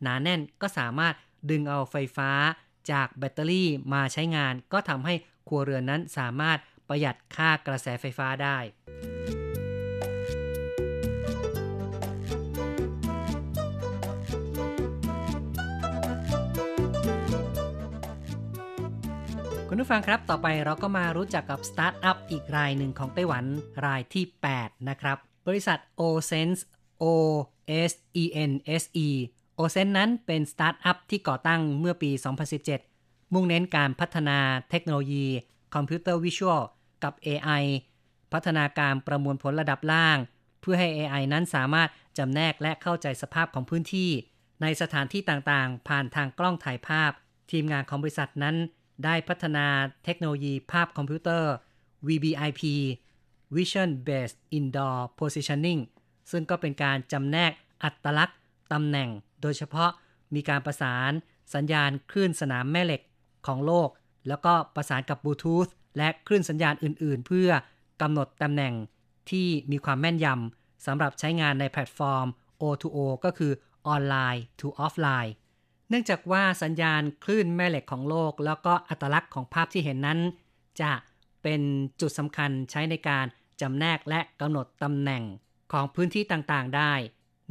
[0.02, 1.14] หนาแน่นก็สามารถ
[1.50, 2.32] ดึงเอาไฟฟ้า
[2.92, 5.14] จากแบตเตอรี่มาใช้งาน ก็ทำให้
[5.48, 8.58] ครัวเรือนนั้นสามารถประหยัดค่ากระแสไฟฟ้าได้
[19.74, 23.46] คุณผู้ฟังครับ ต่อไปเราก็มารู้จักกับสตาร์ทอัพอีกรายหนึ่งของไต้หวัน
[23.86, 24.26] รายที่
[24.58, 26.64] 8 นะครับ บริษัท o s e n s e
[27.04, 27.06] O
[27.90, 29.08] S E N S E
[29.60, 32.12] o s e n นั้นเป็นสตาร์ทอัพที่ก่อตั้งเมื่อปี
[32.72, 35.28] 2017 มุ่งเน้นการพัฒนาเทคโนโลยี
[35.76, 36.64] คอมพิวเตอร์ visual
[37.04, 37.64] กับ AI
[38.34, 40.18] พัฒนาการประมวลผลระดับล่าง
[40.62, 44.12] เพื่อให้ AI นั้นสามารถจำแนกและเข้าใจสภาพของพื้นที่
[44.62, 47.12] ในสถานที่ต่างๆ ผ่านทางกล้องถ่ายภาพ
[47.52, 48.58] ทีมงานของบริษัทนั้น
[49.04, 49.68] ได้พัฒนา
[50.04, 51.54] เทคโนโลยีภาพคอมพิวเตอร์
[52.08, 52.62] VBIP
[53.56, 55.82] Vision Based Indoor Positioning
[56.32, 57.52] ซึ่งก็เป็นการจำแนก
[57.84, 58.40] อัตลักษณ์
[58.74, 59.10] ตำแหน่ง
[59.42, 59.92] โดยเฉพาะ
[60.36, 61.12] มีการประสาน
[61.54, 63.02] สัญญาณคลื่นสนามแม่เหล็ก
[63.48, 63.90] ของโลก
[64.28, 67.50] แล้วก็ประสานกับบลูทูธและคลื่นสัญญาณอื่น ๆ เพื่อ
[68.02, 68.74] กำหนดตำแหน่ง
[69.30, 72.28] ที่มีความแม่นยำสำหรับใช้งานในแพลตฟอร์ม
[72.62, 73.52] O2O ก็คือ
[73.88, 75.32] ออนไลน์ to offline
[75.90, 80.20] เนื่องจากว่าสัญญาณคลื่นแม่เหล็กของโลก แล้วก็อัตลักษณ์ของภาพที่เห็นนั้น
[80.82, 80.94] จะ
[81.44, 81.62] เป็น
[82.02, 83.26] จุดสำคัญใช้ในการ
[83.62, 85.24] จำแนกและกำหนดตำแหน่ง
[85.72, 86.94] ของพื้นที่ต่างๆ ได้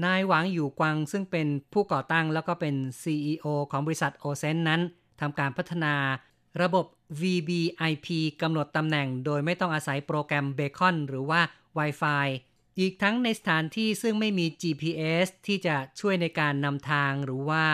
[0.05, 4.81] นายหวังอยู่กวางซึ่งเป็นผู้ก่อตั้งแล้วก็เป็น CEO ของบริษัทโอเซนนั้น
[5.21, 5.95] ทำการพัฒนา
[6.63, 6.87] ระบบ
[7.21, 8.09] VBIP
[8.43, 11.41] กำหนดตำแหน่งโดยไม่ต้องอาศัยโปรแกรมเบคอนหรือว่า
[11.79, 12.27] Wi-Fi
[12.79, 17.65] อีกทั้งในสถานที่ซึ่งไม่มี GPS ที่จะช่วยในการนำทางหรือว่า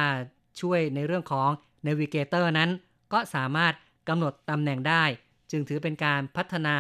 [0.61, 1.51] ช่วยในเรื่องของ
[1.87, 2.71] Navigator นั้น
[3.13, 3.75] ก็สามารถ
[4.09, 5.05] กำหนดตำแหน่งได้
[5.51, 6.79] จึงถือเป็นการพัฒนา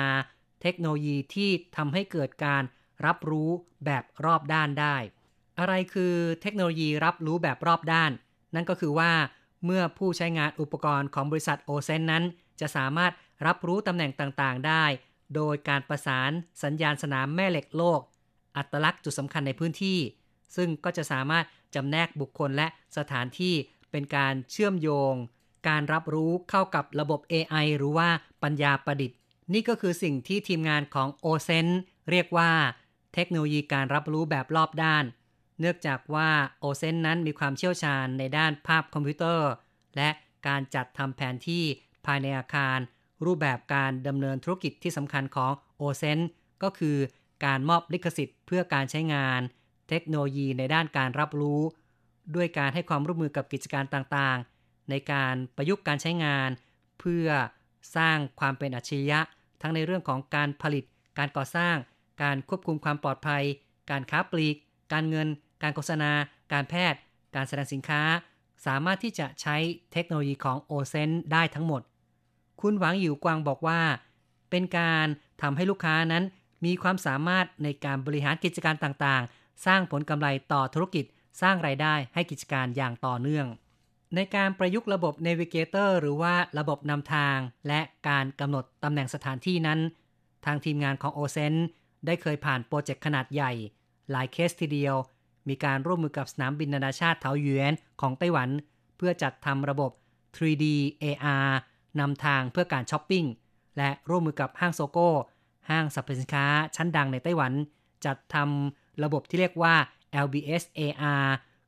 [0.62, 2.62] เทคโนโลยีที่ทำให้เกิดการ
[3.06, 3.50] รับรู้
[3.84, 4.96] แบบรอบด้านได้
[5.58, 8.10] อะไรคือเทคโนโลยีรับรู้แบบรอบด้าน
[8.54, 9.12] นั่นก็คือว่า
[9.64, 12.24] เมื่อผู้ใช้งานอุปกรณ์ของบริษัทโอเซนนั้น
[12.60, 13.12] จะสามารถ
[13.46, 14.84] รับรู้ตำแหน่งต่างๆ ได้
[15.34, 16.30] โดยการประสาน
[16.62, 18.00] สัญญาณสนามแม่เหล็กโลก
[18.56, 19.98] อัตลักษณ์จุดสำคัญในพื้นที่
[20.56, 23.54] ซึ่งก็จะสามารถ จำแนกบุคคลและสถานที่
[23.90, 25.14] เป็นการเชื่อมโยง
[25.68, 28.08] การรับรู้เข้ากับระบบ AI หรือว่า
[28.42, 29.18] ปัญญาประดิษฐ์
[29.52, 31.66] นี่ก็คือสิ่งที่ทีมงานของ o s e n
[32.10, 32.50] เรียกว่า
[33.14, 35.04] เทคโนโลยีการรับรู้แบบรอบด้าน
[35.60, 36.28] เนื่องจากว่า
[36.64, 39.50] o s e n นั้นมีความเชี่ยวชาญในด้านภาพคอมพิวเตอร์
[39.96, 40.10] และ
[40.46, 41.64] การจัดทำแผนที่
[42.06, 42.78] ภายในอาคาร
[43.24, 46.18] รูปแบบการดำเนินธุรกิจที่สำคัญของ o s e n
[46.62, 46.96] ก็คือ
[47.44, 49.40] การมอบลิขสิทธิ์เพื่อการใช้งาน
[49.88, 51.60] เทคโนโลยีในด้านการรับรู้
[52.34, 56.50] ด้วยการให้ความร่วมมือกับกิจการต่างๆ ในการประยุกต์การใช้งาน
[57.00, 57.28] เพื่อ
[57.96, 59.20] สร้างความเป็นอัจฉริยะ
[59.60, 60.84] ทั้งในเรื่องของการผลิต
[61.18, 61.76] การก่อสร้าง
[62.22, 63.42] การควบคุมความปลอดภัย
[63.90, 64.56] การค้าปลีก
[64.92, 65.28] การเงิน
[65.62, 66.12] การโฆษณา
[66.52, 67.00] การแพทย์
[67.34, 68.02] การแสดงสินค้า
[68.66, 69.56] สามารถที่จะใช้
[69.92, 71.82] เทคโนโลยีของโอเซนได้ทั้งหมด
[72.60, 73.80] คุณหวังอยู่กวางบอกว่า
[74.50, 75.06] เป็นการ
[75.42, 76.24] ทำให้ลูกค้านั้น
[76.64, 81.04] มีความสามารถในการบริหารกิจการต่างๆ สร้างผลกำไรต่อธุรกิจ
[81.42, 83.46] สร้างไรายได้ให้กิจการอย่างต่อเนื่อง
[84.14, 89.80] ในการประยุกต์ระบบ Navigator หรือว่าระบบนำทาง และการกำหนดตำแหน่งสถานที่นั้น
[90.44, 91.54] ทางทีมงานของ o c e n
[92.06, 93.52] ได้เคยผ่านโปรเจกต์ขนาดใหญ่
[94.10, 94.94] หลายเคสทีเดียว
[95.48, 98.48] มีการร่วมมือกับสนามบินนานาชาติเทาหยวนของไต้หวัน
[98.96, 99.90] เพื่อจัดทำระบบ
[100.36, 100.64] 3D
[101.02, 101.48] AR
[102.00, 103.24] นำทางเพื่อการช้อปปิ้ง
[103.78, 105.08] และร่วมมือกับห้างโซโก้
[105.70, 107.52] ห้างสรรพสินค้าชั้นดังในไต้หวัน
[108.04, 109.74] จัดทำ ระบบที่เรียกว่า
[110.24, 111.26] LBS AR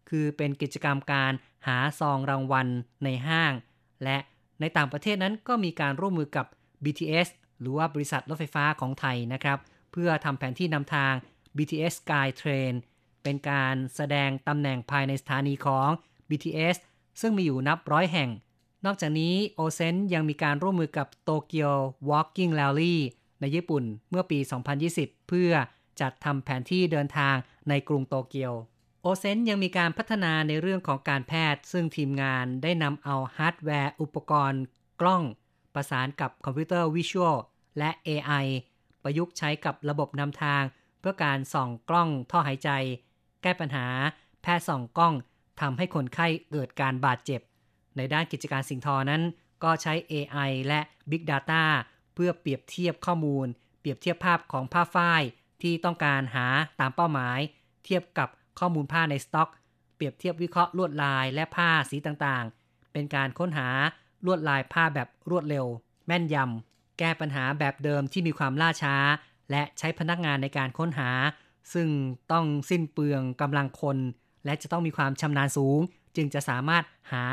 [0.08, 1.32] คือเป็นกิจกรรมการ
[1.66, 2.66] หาซองรางวัล
[3.04, 3.52] ในห้าง
[4.04, 4.18] และ
[4.60, 6.46] ในต่างประเทศนั้นก็มีการร่วมมือกับ
[6.84, 7.28] BTS
[7.60, 9.58] หรือว่าบริษัทรถไฟฟ้าของไทยนะครับ
[9.92, 11.12] เพื่อทำแผนที่นำทาง
[11.56, 12.74] BTS Sky Train
[13.22, 15.88] เป็นการแสดงตำแหน่งภายในสถานีของ
[16.28, 16.76] BTS
[17.20, 18.30] ซึ่งมีอยู่นับร้อยแห่ง
[18.86, 21.74] นอกจากนี้ Osense ยังมีการร่วมมือกับโตเกียว
[22.10, 22.96] Walking Rally
[23.40, 24.38] ในญี่ปุ่นเมื่อปี
[24.84, 25.52] 2020 เพื่อ
[26.00, 27.36] จัดทำแผนที่เดินทาง
[27.68, 28.52] ในกรุงโตเกียว
[29.02, 34.62] Osense ยังมีการพัฒนาในเรื่องของการแพทย์ ซึ่งทีมงานได้นำเอาฮาร์ดแวร์ อุปกรณ์
[35.00, 35.22] กล้อง
[35.74, 37.36] ประสานกับคอมพิวเตอร์ visual
[37.78, 38.46] และ AI
[39.02, 40.62] ประยุกต์ใช้กับระบบนำทาง
[41.00, 42.70] เพื่อการส่องกล้องท่อหายใจ
[43.42, 43.86] แก้ปัญหา
[44.42, 45.14] แพทย์ส่องกล้อง
[45.60, 47.40] ทำให้คนไข้เกิดการบาดเจ็บ
[47.96, 49.22] ในด้านกิจการสิ่งทอนั้น
[49.62, 51.62] ก็ใช้ AI และ Big Data
[52.14, 53.46] เพื่อเปรียบเทียบข้อมูล
[53.80, 55.22] เปรียบเทียบภาพของผ้าฝ้าย
[55.62, 56.46] ที่ต้องการหา
[56.80, 57.38] ตามเป้าหมาย
[57.84, 59.48] เทียบกับข้อมูลผ้าในสต็อก
[59.94, 63.68] เปรียบเทียบวิเคราะห์ลวดลายและผ้าสีต่างๆ เป็นการค้นหา
[64.26, 65.66] ลวดลายผ้าแบบรวดเร็ว
[66.06, 68.96] แม่นยำแก้ปัญหาแบบเดิมที่มีความล่าช้า
[69.50, 71.10] และใช้พนักงานในการค้นหา
[71.74, 71.88] ซึ่ง
[72.32, 73.98] ต้องสิ้นเปลืองกำลังคน
[74.44, 75.80] และจะต้องมีความชำนาญสูง
[76.16, 77.24] จึงจะสามารถหา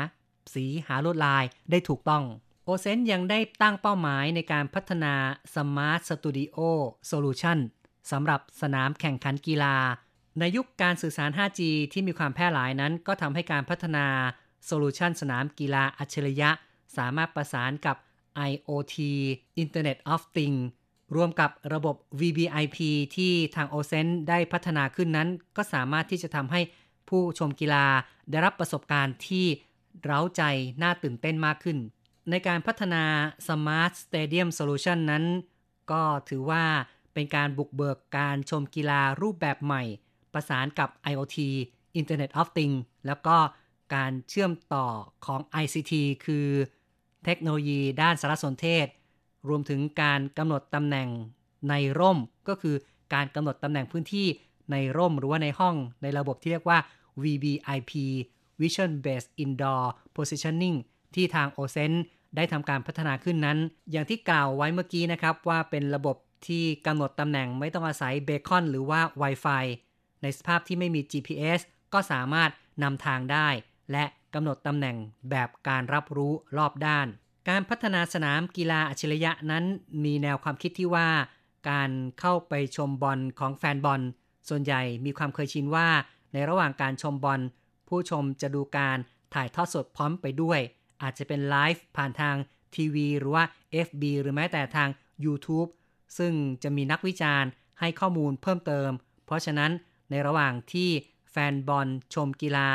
[0.54, 2.24] สีหาลวดลายได้ถูกต้อง
[2.64, 5.14] โอเซนยังได้ตั้งเป้าหมายในการพัฒนา
[5.54, 6.58] Smart Studio
[7.10, 7.58] Solution
[8.10, 9.76] สำหรับสนามแข่งขันกีฬา
[10.38, 11.60] ในยุคการสื่อสาร 5G
[11.92, 14.06] ที่มีความแพร่หลายนั้น ก็ทำให้การพัฒนา
[14.66, 16.50] โซลูชันสนามกีฬาอัจฉริยะ
[16.96, 17.96] สามารถประสานกับ
[18.50, 18.96] IoT
[19.62, 20.62] Internet of Things
[21.16, 22.78] รวมกับระบบ VBIP
[23.16, 26.60] ที่ทาง o c e n ได้พัฒนาขึ้นนั้น ก็สามารถที่จะทำให้
[27.08, 27.86] ผู้ชมกีฬา
[28.30, 29.46] ได้รับประสบการณ์ที่
[30.02, 30.42] เร้าใจ
[30.82, 31.78] น่าตื่นเต้นมากขึ้น
[32.30, 33.04] ในการพัฒนา
[33.46, 35.24] Smart Stadium Solution นั้น
[35.90, 36.64] ก็ถือว่า
[37.14, 39.82] เป็นการบุกเบิกการชมกีฬารูปแบบใหม่
[40.32, 41.38] ประสานกับ IoT
[42.00, 43.36] Internet of Things แล้วก็
[43.94, 44.86] การเชื่อมต่อ
[45.26, 45.92] ของ ICT
[46.24, 46.46] คือ
[47.24, 48.86] เทคโนโลยีด้านสารสนเทศ
[49.48, 51.08] รวมถึงการกำหนดตำแหน่ง
[51.68, 52.18] ในร่ม
[52.48, 52.76] ก็คือ
[53.14, 54.26] การกำหนดตำแหน่งพื้นที่
[54.72, 56.78] ในร่มหรือว่าในห้องในระบบที่เรียกว่า
[57.22, 57.92] VBIP
[58.60, 59.82] Vision Based Indoor
[60.16, 60.76] Positioning
[61.14, 61.92] ที่ทาง o c e n
[62.36, 63.58] ได้ทำการพัฒนาขึ้นนั้น
[63.90, 69.64] อย่างที่กล่าวไว้เมื่อกี้นะครับว่าเป็นระบบ ที่กำหนดตำแหน่งไม่ต้องอาศัยเบคอนหรือว่า Wi-Fi
[70.22, 71.60] ในสภาพที่ไม่มี GPS
[71.92, 72.50] ก็สามารถ
[72.82, 73.48] นำทางได้
[73.92, 74.96] และกำหนดตำแหน่ง
[75.30, 77.06] แบบการรับรู้รอบด้าน
[77.48, 79.64] การพัฒนาสนามกีฬาอัจฉริยะนั้น
[80.04, 81.08] มีแนวความคิดที่ว่า
[81.70, 84.00] การเข้าไปชมบอลของแฟนบอล
[84.48, 85.88] ส่วนใหญ่มีความเคยชินว่า
[86.32, 87.40] ในระหว่างการชมบอล
[87.88, 88.98] ผู้ชมจะดูการ
[89.34, 90.60] ถ่ายทอดสดพร้อมไปด้วย
[91.02, 92.36] อาจจะเป็นไลฟ์ผ่านทาง
[92.74, 93.44] ทีวีหรือว่า
[93.86, 94.88] FB หรือแม้แต่ทาง
[95.24, 95.68] YouTube
[96.18, 98.90] ซึ่งจะมีนักวิจารณ์ให้ข้อมูลเพิ่มเติม
[99.26, 99.70] เพราะฉะนั้น
[100.10, 100.90] ในระหว่างที่
[101.30, 102.70] แฟนบอลชมกีฬา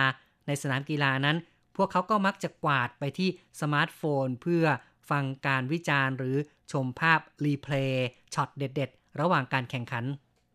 [0.47, 1.37] ในสนามกีฬานั้น
[1.75, 3.29] พวกเขาก็มักจะกวาดไปที่
[3.61, 4.65] สมาร์ทโฟน เพื่อ
[5.09, 6.37] ฟังการวิจารณ์หรือ
[6.71, 10.05] ชมภาพ replay ช็อตเด็ด ๆ ระหว่างการแข่งขัน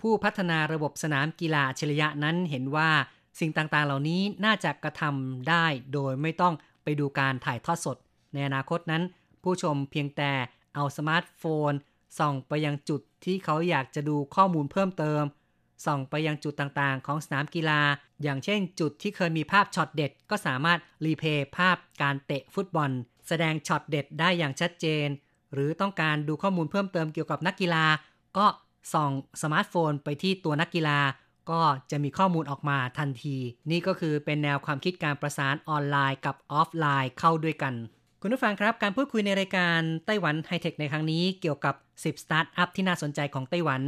[0.01, 2.91] ผู้พัฒนาระบบสนามกีฬาอัจฉริยะนั้นเห็นว่า
[3.41, 7.97] สิ่งต่างๆ เหล่านี้น่าจะกระทำได้โดยไม่ต้องไปดูการถ่ายทอดสด
[8.33, 9.03] ในอนาคตนั้น
[9.43, 10.33] ผู้ชมเพียงแต่
[10.75, 11.73] เอาสมาร์ทโฟน
[12.19, 15.23] ส่องไปยังจุดที่เขาอยากจะดูข้อมูลเพิ่มเติม
[15.87, 17.81] ส่องไปยังจุดต่างๆ ของสนามกีฬา
[18.23, 22.91] อย่างเช่น จุดที่เคยมีภาพช็อตเด็ด ก็สามารถ replay ภาพการเตะฟุตบอล
[23.29, 25.09] แสดงช็อตเด็ดได้อย่างชัดเจน
[25.53, 27.85] หรือต้องการดูข้อมูลเพิ่มเติมเกี่ยวกับนักกีฬา
[28.39, 28.47] ก็
[28.93, 29.11] ส่อง
[29.43, 30.99] สมาร์ทโฟนไปที่ตัวนักกีฬา
[31.51, 33.37] ก็จะมีข้อมูลออกมาทันที
[33.71, 37.75] นี่ก็คือเป็นแนวความคิดการประสานออนไลน์กับออฟไลน์เข้าด้วยกัน
[38.21, 43.83] คุณผู้ฟังครับ การพูดคุยในรายการไต้หวันไฮเทคในครั้งนี้เกี่ยวกับ 10 สตาร์ทอัพที่น่าสนใจของไต้หวัน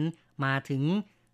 [0.44, 0.82] มาถึง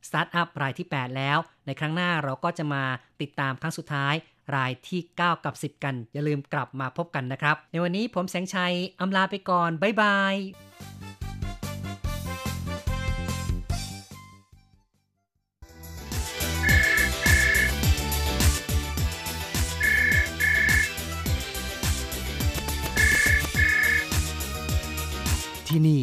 [0.08, 2.82] สตาร์ทอัพรายที่ 8 แล้ว ในครั้งหน้าเราก็จะมา
[3.20, 4.14] ติดตามครั้งสุดท้าย
[4.54, 10.36] รายที่ 9 กับ 10 กัน อย่าลืมกลับมาพบกันนะครับ ในวันนี้ผมแสงชัยอำลาไปก่อน บ๊ายบาย
[25.68, 26.02] ที่นี่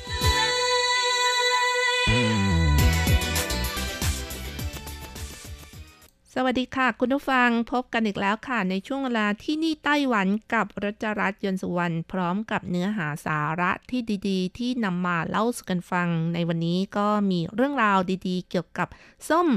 [6.35, 18.87] สวัสดีค่ะ คุณผู้ฟังพบกันอีกแล้วค่ะ ในช่วงเวลาที่นี่ไต้หวันกับรัชรัตน์ยนสุวรรณพร้อมกับเนื้อหาสาระที่ดีๆ ที่นำมาเล่าสู่กันฟัง ในวันนี้ก็มีเรื่องราวดีๆ เกี่ยวกับ
[19.29, 19.47] ส้ม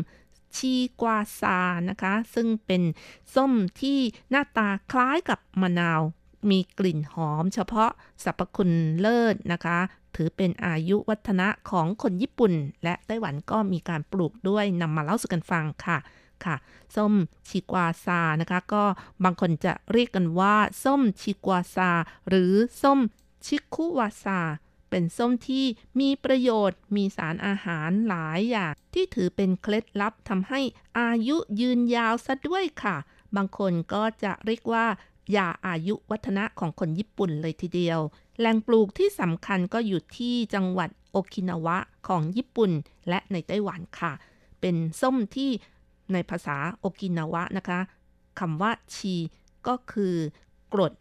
[0.56, 1.58] ชีกวาซา
[1.88, 2.82] นะคะ ซึ่งเป็น
[3.34, 3.98] ส้มที่
[4.30, 6.00] หน้าตาคล้ายกับมะนาว
[6.50, 7.90] มีกลิ่นหอมเฉพาะ
[8.24, 9.78] สรรพคุณเลิศนะคะ
[10.16, 12.52] ถือเป็นอายุวัฒนะของคนญี่ปุ่น
[12.84, 15.98] และไต้หวันก็มีการปลูกด้วยนำมาเล่าสู่กันฟังค่ะ
[16.46, 16.56] ค่ะ
[16.96, 17.12] ส้ม
[17.48, 18.84] ชิกวาซานะคะ ก็
[19.24, 21.90] บางคนจะเรียกกันว่า ส้มชิกวาซา
[22.28, 22.52] หรือ
[22.82, 22.98] ส้ม
[23.46, 24.40] ชิคุวาซา
[24.90, 25.66] เป็นส้มที่
[26.00, 30.60] มีประโยชน์มีสารอาหารหลายอย่าง ที่ถือเป็นเคล็ดลับทำให้
[30.98, 32.96] อายุยืนยาวซะด้วยค่ะ
[33.36, 34.86] บางคนก็จะเรียกว่า
[35.36, 38.00] ยาอายุวัฒนะของคนญี่ปุ่นเลยทีเดียว
[38.38, 41.78] แหล่งปลูกที่สำคัญก็อยู่ที่จังหวัดโอกินาวะ
[42.08, 42.70] ของญี่ปุ่น
[43.08, 44.12] และในไต้หวันค่ะ
[44.60, 45.50] เป็นส้มที่
[46.12, 47.80] ในภาษาโอกินาวะนะคะ
[48.40, 49.14] คำว่าชี
[49.66, 50.14] ก็คือ
[50.72, 50.92] กรด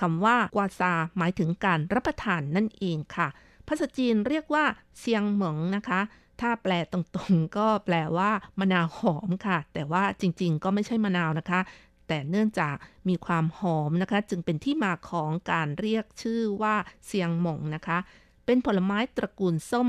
[0.00, 3.28] คำว่ากวาซาหมายถึงการรับประทานนั่นเองค่ะ
[3.68, 4.64] ภาษาจีนเรียกว่า
[4.98, 6.00] เซียงเหมิงนะคะ
[6.40, 11.60] ถ้าแปลตรงๆ ก็แปลว่ามะนาวหอมค่ะ แต่ว่าจริงๆ ก็ไม่ใช่มะนาวนะคะ
[12.08, 12.76] แต่เนื่องจาก
[13.08, 16.74] มีความหอมนะคะ จึงเป็นที่มาของการเรียกชื่อว่า
[17.06, 17.98] เซียงหมงนะคะ
[18.46, 19.88] เป็นผลไม้ตระกูลส้ม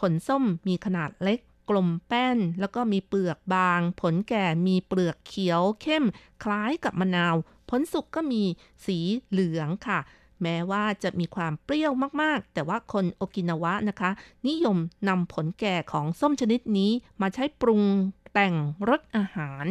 [0.00, 6.04] ผลส้มมีขนาดเล็ก กลมแป้น แล้วก็มีเปลือกบาง ผลแก่มีเปลือกเขียวเข้ม
[6.42, 7.34] คล้ายกับมะนาว
[7.70, 8.42] ผลสุกก็มี
[8.86, 8.98] สี
[9.30, 10.00] เหลืองค่ะ
[10.42, 14.10] แม้ว่าจะมีความเปรี้ยวมากๆ แต่ว่าคนโอกินาวะนะคะ
[14.48, 14.76] นิยม
[15.08, 17.82] นำผลแก่ของส้มชนิดนี้มาใช้ปรุง
[18.32, 18.54] แต่ง
[18.88, 19.66] รสอาหาร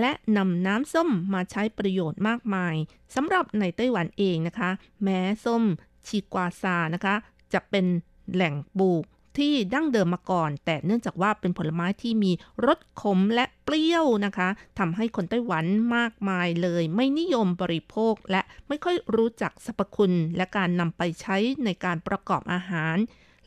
[0.00, 2.74] และนำน้ำส้มมาใช้ประโยชน์มากมาย
[3.14, 4.70] สำหรับในไต้หวันเองนะคะ
[5.02, 5.62] แม้ส้ม
[6.06, 7.14] ชีกวาซานะคะ
[7.52, 7.86] จะเป็น
[8.32, 9.04] แหล่งปลูก
[9.38, 12.32] ที่ดั้งเดิมมาก่อน แต่เนื่องจากว่าเป็นผลไม้ที่มี
[12.66, 14.48] รสขมและเปรี้ยวนะคะ
[14.78, 15.64] ทำให้คนไต้หวัน
[15.96, 22.96] มากมายเลย ไม่นิยมบริโภคและไม่ค่อยรู้จักสรรพคุณ และการนำไปใช้ในการประกอบอาหาร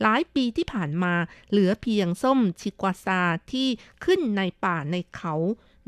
[0.02, 1.14] หลายปีที่ผ่านมา
[1.50, 3.68] เหลือเพียงส้มชิกวาซาที่
[4.04, 5.34] ขึ้นในป่าในเขา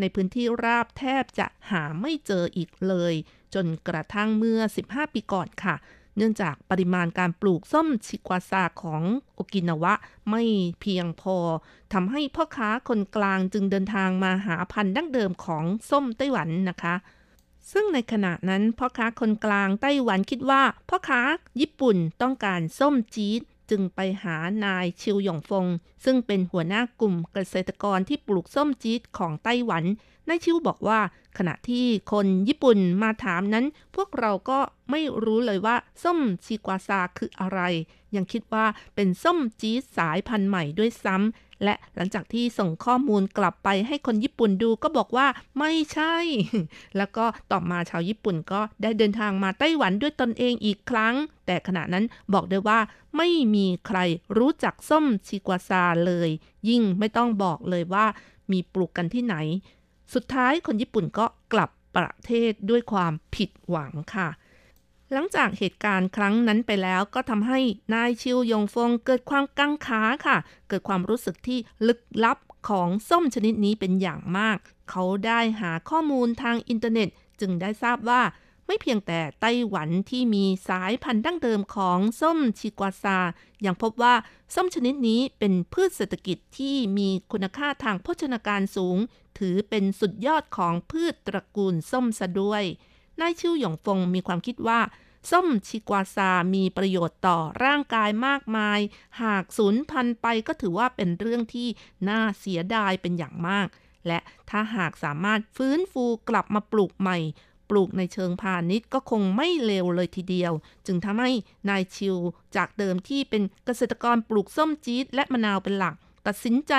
[0.00, 3.14] ในพื้นที่ราบแทบจะหาไม่เจออีกเลย
[3.54, 5.76] จนกระทั่งเมื่อ 15 ปีก่อนค่ะ
[6.16, 9.02] เนื่องจากปริมาณการปลูกส้มชิกวาซาของ
[9.34, 9.94] โอกินาวะ
[10.30, 10.42] ไม่
[10.80, 11.36] เพียงพอ
[11.92, 16.94] ทำให้พ่อค้าคนกลางจึงเดินทางมาหาพันธุ์ดั้งเดิมของส้มไต้หวันนะคะ
[17.72, 21.20] ซึ่งในขณะนั้นพ่อค้าคนกลางไต้หวันคิดว่าพ่อค้า
[21.60, 25.66] ญี่ปุ่นต้องการส้มจี๊ดจึงไปหานายชิวหยงฟง
[26.04, 29.84] ซึ่งเป็นหัวหน้ากลุ่มเกษตรกรที่ปลูกส้มจี๊ดของไต้หวัน
[30.28, 31.00] นายชิวบอกว่า
[31.38, 33.64] ขณะที่คนญี่ปุ่นมาถามนั้น
[33.96, 34.58] พวกเราก็
[34.90, 37.60] ไม่รู้เลยว่า ส้มชิกวาซาคืออะไร
[38.16, 45.26] ยังคิดว่าเป็นส้มจี๊ดสายพันธุ์ใหม่ด้วยซ้ำและหลังจากที่ส่งข้อมูลกลับไปให้คนญี่ปุ่นดูก็บอกว่า
[45.58, 46.16] ไม่ใช่
[46.96, 51.14] แล้วก็ต่อมาชาวญี่ปุ่นก็ได้เดินทางมาไต้หวันด้วยตนเองอีกครั้ง
[51.46, 52.78] แต่ขณะนั้นบอกได้ว่า
[53.16, 53.98] ไม่มีใคร
[54.38, 56.28] รู้จักส้มชิกวาซาเลย
[56.68, 58.06] ยิ่งไม่ต้องบอกเลยว่า
[58.52, 59.36] มีปลูกกันที่ไหน
[60.12, 64.28] สุดท้ายคนญี่ปุ่นก็กลับประเทศด้วยความผิดหวังค่ะ
[65.12, 67.58] หลังจากเหตุการณ์ครั้งนั้นไปแล้วก็ทำให้
[67.94, 70.36] นายชิวยงฟงเกิดความกังขาค่ะ
[70.68, 72.38] เกิดความรู้สึกที่ลึกลับ
[72.68, 74.58] ของส้มชนิดนี้เป็นอย่างมาก
[74.90, 77.08] เขาได้หาข้อมูลทางอินเทอร์เน็ต
[77.40, 78.22] จึงได้ทราบว่า
[78.66, 83.18] ไม่เพียงแต่ไต้หวันที่มีสายพันธุ์ดั้งเดิมของส้มชิกวาซา
[83.66, 84.14] ยังพบว่า
[84.54, 88.98] ส้มชนิดนี้เป็นพืชเศรษฐกิจที่มีคุณค่าทางโภชนาการสูง
[89.38, 92.64] ถือเป็นสุดยอดของพืชตระกูลส้มซะด้วย
[93.20, 94.80] นายชิวหยงฟงมีความคิดว่า
[95.30, 98.80] ส้มชิกวาซามีประโยชน์ต่อร่างกายมากมาย
[99.22, 101.68] หากสูญพันธุ์ไปก็ถือว่าเป็นเรื่องที่
[102.08, 103.68] น่าเสียดายเป็นอย่างมาก
[104.06, 104.18] และ
[104.50, 107.18] ถ้าหากสามารถฟื้นฟูกลับมาปลูกใหม่
[107.70, 110.52] ปลูกในเชิงพาณิชย์ก็คงไม่เลวเลยทีเดียว
[110.86, 111.30] จึงทำให้
[111.68, 112.16] นายชิว
[112.56, 115.94] จากเดิมที่เป็นเกษตรกรปลูกส้มจี๊ดและมะนาวเป็นหลัก
[116.26, 116.74] ตัดสินใจ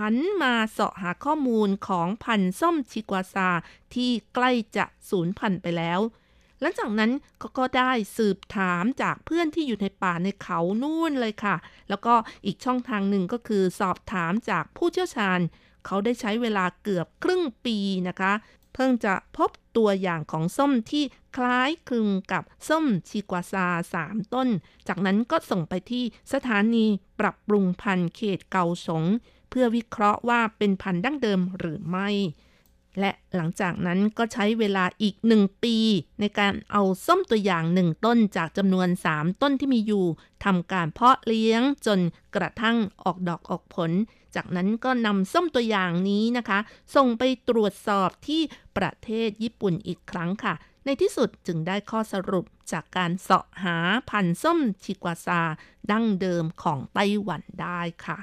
[0.00, 3.50] หันมาเสาะหาข้อมูลของพันธุ์ส้มชิกวาซา
[3.94, 6.00] ที่ใกล้จะสูญพันธุ์ไปแล้ว
[6.60, 11.56] หลังจากนั้นก็ก็ได้สืบถามจากเพื่อนที่อยู่ในป่าในเขานู่นเลยค่ะ
[11.88, 12.14] แล้วก็
[12.46, 15.40] อีกช่องทางหนึ่งก็คือสอบถามจากผู้เชี่ยวชาญ
[15.86, 17.78] เขาได้ใช้เวลาเกือบครึ่งปี
[18.08, 18.32] นะคะ
[18.74, 21.04] เพิ่งจะพบ ตัวอย่างของส้มที่
[21.36, 24.48] คล้ายคลึงกับส้มชิกวาซาสามต้น
[24.88, 26.84] จากนั้นก็ส่งไปที่สถานี
[27.20, 29.04] ปรับปรุงพันธุ์เขตเกาสง
[29.50, 32.08] เพื่อวิเคราะห์ว่าเป็นพันธุ์ดั้งเดิมหรือไม่
[33.00, 35.76] และหลังจากนั้นก็ใช้เวลาอีกหนึ่งปี
[36.20, 40.04] ในการเอาส้มตัวอย่างหนึ่งต้นจากจำนวน3ต้นที่มีอยู่
[40.44, 41.98] ทำการเพาะเลี้ยงจน
[42.36, 43.90] กระทั่งออกดอกออกผล
[44.34, 46.58] จากนั้นก็นำส้มตัวอย่างนี้นะคะ
[46.94, 48.42] ส่งไปตรวจสอบที่
[48.76, 50.54] ประเทศญี่ปุ่นอีกครั้งค่ะ
[50.84, 53.76] ในที่สุดจึงได้ข้อสรุปจากการเสาะหา
[54.10, 55.40] พันธุ์ส้มชิกวาซา
[55.90, 58.18] ดั้งเดิมของไต้หวันได้ค่ะ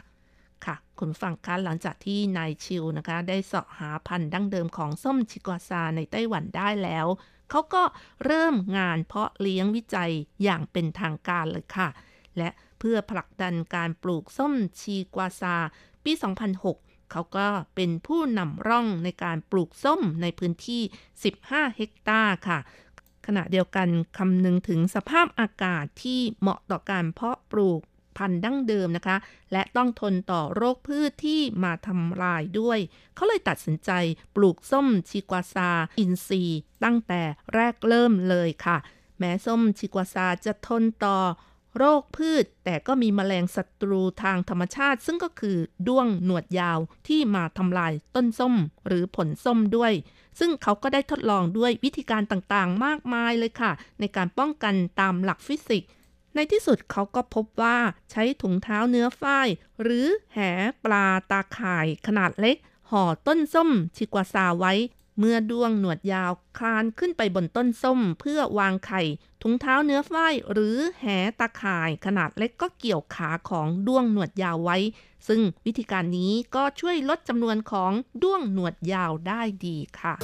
[0.66, 7.08] ค่ะคุณฟังคะหลังจากที่นายชิวนะคะ ได้เสาะหาพันธุ์ดั้งเดิมของส้มชิกวาซาในไต้หวันได้แล้ว
[7.50, 7.84] เขาก็
[8.26, 10.12] เริ่มงานเพาะเลี้ยงวิจัย
[10.44, 11.90] อย่างเป็นทางการเลยค่ะ
[12.38, 12.50] และ
[12.80, 15.56] เพื่อผลักดันการปลูกส้มชีกวาซา
[16.06, 16.12] ปี
[16.62, 20.82] 2006 เขาก็เป็นผู้นำร่องในการปลูกส้มในพื้นที่
[21.30, 22.60] 15 เฮกตาร์ค่ะ
[23.26, 23.88] ขณะเดียวกัน
[24.18, 27.82] คำนึงถึงสภาพอากาศที่เหมาะต่อการเพาะปลูก
[28.18, 29.18] พันธุ์ดั้งเดิมนะคะ
[29.52, 32.80] และต้องทนต่อโรคพืชที่มาทำลายด้วย
[33.16, 33.92] เขาเลยตัดสินใจ
[34.36, 36.44] ปลูกส้มชิกวาซา อินทรี
[36.84, 37.22] ตั้งแต่
[37.54, 38.78] แรกเริ่มเลยค่ะ
[39.20, 41.18] แม้ส้มชิกวาซาจะทนต่อ
[41.76, 45.58] โรคพืช แต่ก็มีแมลงศัตรูทางธรรมชาติ ซึ่งก็คือ
[45.88, 48.56] ด้วงหนวดยาวที่มาทำลายต้นส้ม
[48.88, 49.94] หรือผลส้มด้วย
[50.40, 55.90] ซึ่งเขาก็ได้ทดลองด้วยวิธีการต่างๆ มากมายเลยค่ะ ในการป้องกันตามหลักฟิสิกส์
[56.36, 57.78] ในที่สุดเขาก็พบว่า
[58.12, 59.48] ใช้ถุงเท้าเนื้อฝ้าย
[59.82, 60.38] หรือแห
[60.84, 62.58] ปลาตาข่ายขนาดเล็ก
[62.90, 64.74] ห่อต้นส้มชิกวาซาไว้
[65.20, 69.02] เมื่อดวงหนวดยาวคลานขึ้นไปบนต้นส้มเพื่อวางไข่
[69.42, 71.06] ถุงเท้าเนื้อฝ้ายหรือแห
[71.40, 74.78] ตาข่ายขนาดเล็กก็เกี่ยวขาของด้วงหนวดยาวไว้
[75.28, 77.92] ซึ่งวิธีการนี้ก็ช่วยลดจำนวนของ
[78.24, 80.16] ด้วงหนวดยาวได้ดีค่ะ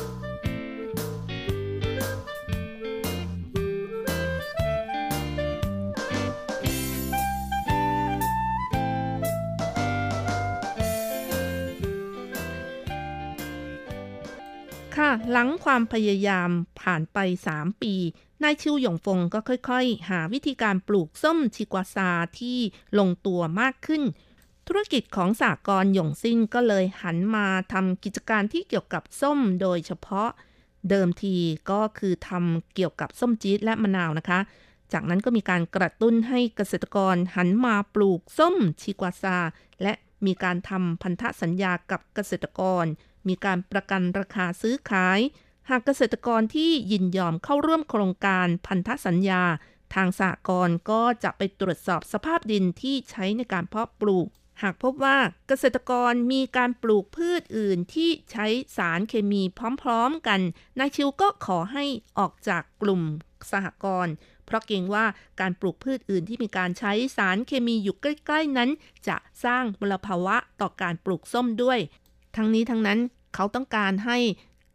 [15.02, 16.50] ค่ะ หลังความพยายาม
[16.82, 17.18] ผ่านไป
[17.54, 17.94] 3 ปี
[18.44, 22.58] นายชิวหยงฟงก็ค่อยๆ หาวิธีการปลูกส้มชิกวาซาที่
[23.00, 24.04] ลงตัวมากขึ้น
[24.68, 30.30] ธุรกิจของสากรหยงซินก็เลยหันมาทำกิจการที่เกี่ยวกับส้มโดยเฉพาะ
[30.90, 31.36] เดิมที
[31.72, 34.40] ก็คือทำเกี่ยวกับส้มจี๊ดและมะนาวนะคะ
[34.94, 39.38] จากนั้นก็มีการกระตุ้นให้เกษตรกรหันมาปลูกส้มชิกวาซา
[39.82, 39.94] และ
[40.26, 42.86] มีการทำพันธสัญญากับเกษตรกร
[43.28, 45.20] มีการประกันราคาซื้อขาย
[45.70, 49.44] หากเกษตรกรที่ยินยอมเข้าร่วมโครงการพันธสัญญา
[49.94, 54.28] ทางสหกรณ์ก็จะไปตรวจสอบสภาพดินที่ใช้ในการเพาะปลูก
[54.62, 55.18] หากพบว่า
[55.48, 58.48] เกษตรกรมีการปลูกพืชอื่นที่ใช้
[58.78, 59.42] สารเคมี
[59.82, 60.42] พร้อมๆกัน
[60.80, 61.86] นายชิวก็ขอให้
[62.20, 63.02] ออกจากกลุ่ม
[63.52, 64.14] สหกรณ์
[64.46, 65.06] เพราะเกรงว่า
[65.40, 68.70] การปลูกพืชอื่นที่มีการใช้สารเคมีอยู่ใกล้ ๆ นั้น
[69.08, 71.80] จะสร้างมลภาวะต่อการปลูกส้มด้วย
[72.36, 73.00] ทั้งนี้ทั้งนั้น
[73.36, 74.18] เขาต้องการให้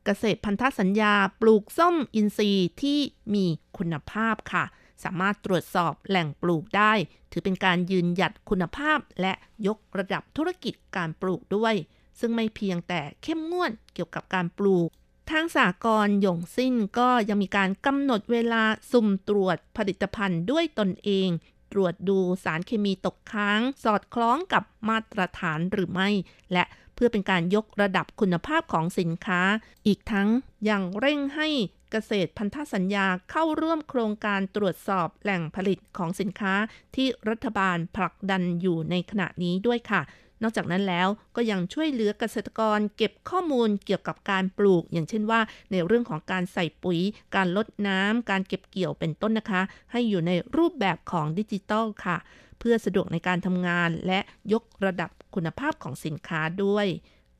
[0.04, 2.98] เกษตรพันธสัญญาปลูกส้มอินทรีย์ที่
[3.34, 3.44] มี
[3.78, 4.64] คุณภาพค่ะ
[5.04, 6.92] สามารถตรวจสอบแหล่งปลูกได้
[7.30, 9.32] ถือเป็นการยืนหยัดคุณภาพและ
[9.66, 11.74] ยกระดับธุรกิจการปลูกด้วย
[12.20, 14.88] ซึ่งไม่เพียงแต่เข้มงวดเกี่ยวกับการปลูก
[15.30, 21.28] ทางสากรหยงสิ้นก็ยังมีการกำหนดเวลาสุ่มตรวจผลิตภัณฑ์ด้วยตนเอง
[21.72, 26.08] ตรวจดูสารเคมีตกค้าง สอดคล้องกับมาตรฐานหรือไม่
[26.52, 26.64] และ
[26.96, 29.40] เพื่อเป็นการยกระดับคุณภาพของสินค้า
[29.86, 30.28] อีกทั้ง
[30.68, 31.48] ยังเร่งให้
[31.90, 36.54] เกษตรพันธสัญญาเข้าร่วมโครงการตรวจสอบแหล่งผลิตของสินค้า
[36.94, 40.02] ที่รัฐบาลผลักดันอยู่ในขณะนี้ด้วยค่ะ
[40.42, 45.40] นอกจากนั้นแล้วก็ยังช่วยเหลือเกษตรกรเก็บข้อมูลเกี่ยวกับการปลูก อย่างเช่นว่า
[45.72, 47.00] ในเรื่องของการใส่ปุ๋ย
[47.36, 49.62] การลดน้ำการเก็บเกี่ยวเป็นต้นนะคะ
[49.92, 52.16] ให้อยู่ในรูปแบบของดิจิตอลค่ะ
[52.58, 54.20] เพื่อสะดวกในการทำงานและ
[54.52, 56.86] ยกระดับคุณภาพของสินค้าด้วย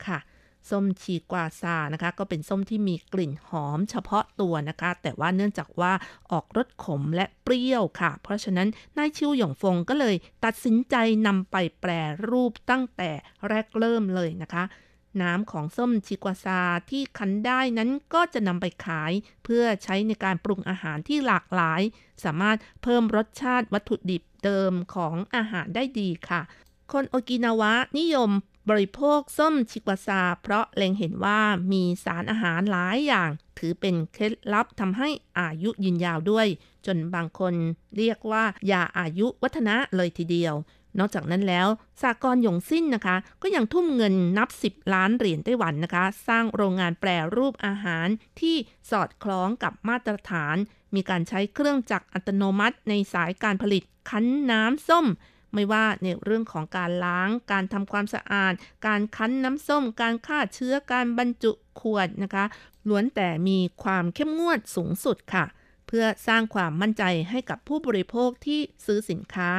[0.07, 0.18] ค่ะ
[0.71, 5.93] ส้มชีกวาซานะคะ ก็เป็นส้มที่มีกลิ่นหอมเฉพาะตัวนะคะ แต่ว่าเนื่องจากว่า
[6.31, 10.97] ออกรสขมและเปรี้ยวค่ะ เพราะฉะนั้นนายชิวหยงฟงก็เลยตัดสินใจ
[11.27, 11.91] นำไปแปร
[12.29, 13.11] รูปตั้งแต่
[13.49, 14.64] แรกเริ่มเลยนะคะ
[15.23, 16.61] น้ำของส้มชิกวาซา
[16.91, 19.12] ที่คั้นได้นั้นก็จะนำไปขาย
[19.45, 21.81] เพื่อใช้ในการปรุงอาหารที่หลากหลาย
[22.25, 26.41] สามารถเพิ่มรสชาติวัตถุดิบเดิมของอาหารได้ดีค่ะ
[26.93, 28.31] คนโอกินาวะนิยม
[28.71, 31.41] บริโภคส้มชิกวาซา เพราะเล็งเห็นว่า
[31.73, 35.09] มีสารอาหารหลายอย่าง ถือเป็นเคล็ดลับทำให้
[35.39, 36.47] อายุยืนยาวด้วย
[36.87, 37.55] จนบางคน
[37.97, 40.55] เรียกว่ายาอายุวัฒนะเลยทีเดียว
[40.99, 41.69] นอกจากนั้นแล้ว
[42.03, 48.09] สากรหยงสิ้นนะคะ ก็ยังทุ่มเงินนับ 10 ล้านเหรียญไต้หวันนะคะ สร้างโรงงานแปรรูปอาหาร
[48.41, 48.57] ที่
[48.91, 50.57] สอดคล้องกับมาตรฐาน
[50.95, 55.07] มีการใช้เครื่องจักรอัตโนมัติในสายการผลิตคั้นน้ำส้ม
[55.57, 58.53] ไม่ว่าในเรื่องของการล้าง การทำความสะอาด
[58.87, 62.45] การคั้นน้ำส้ม การฆ่าเชื้อ การบรรจุขวดนะคะ
[62.89, 65.45] ล้วนแต่มีความเข้มงวดสูงสุดค่ะ
[65.87, 69.51] เพื่อสร้างความมั่นใจให้กับผู้บริโภคที่ซื้อสินค้า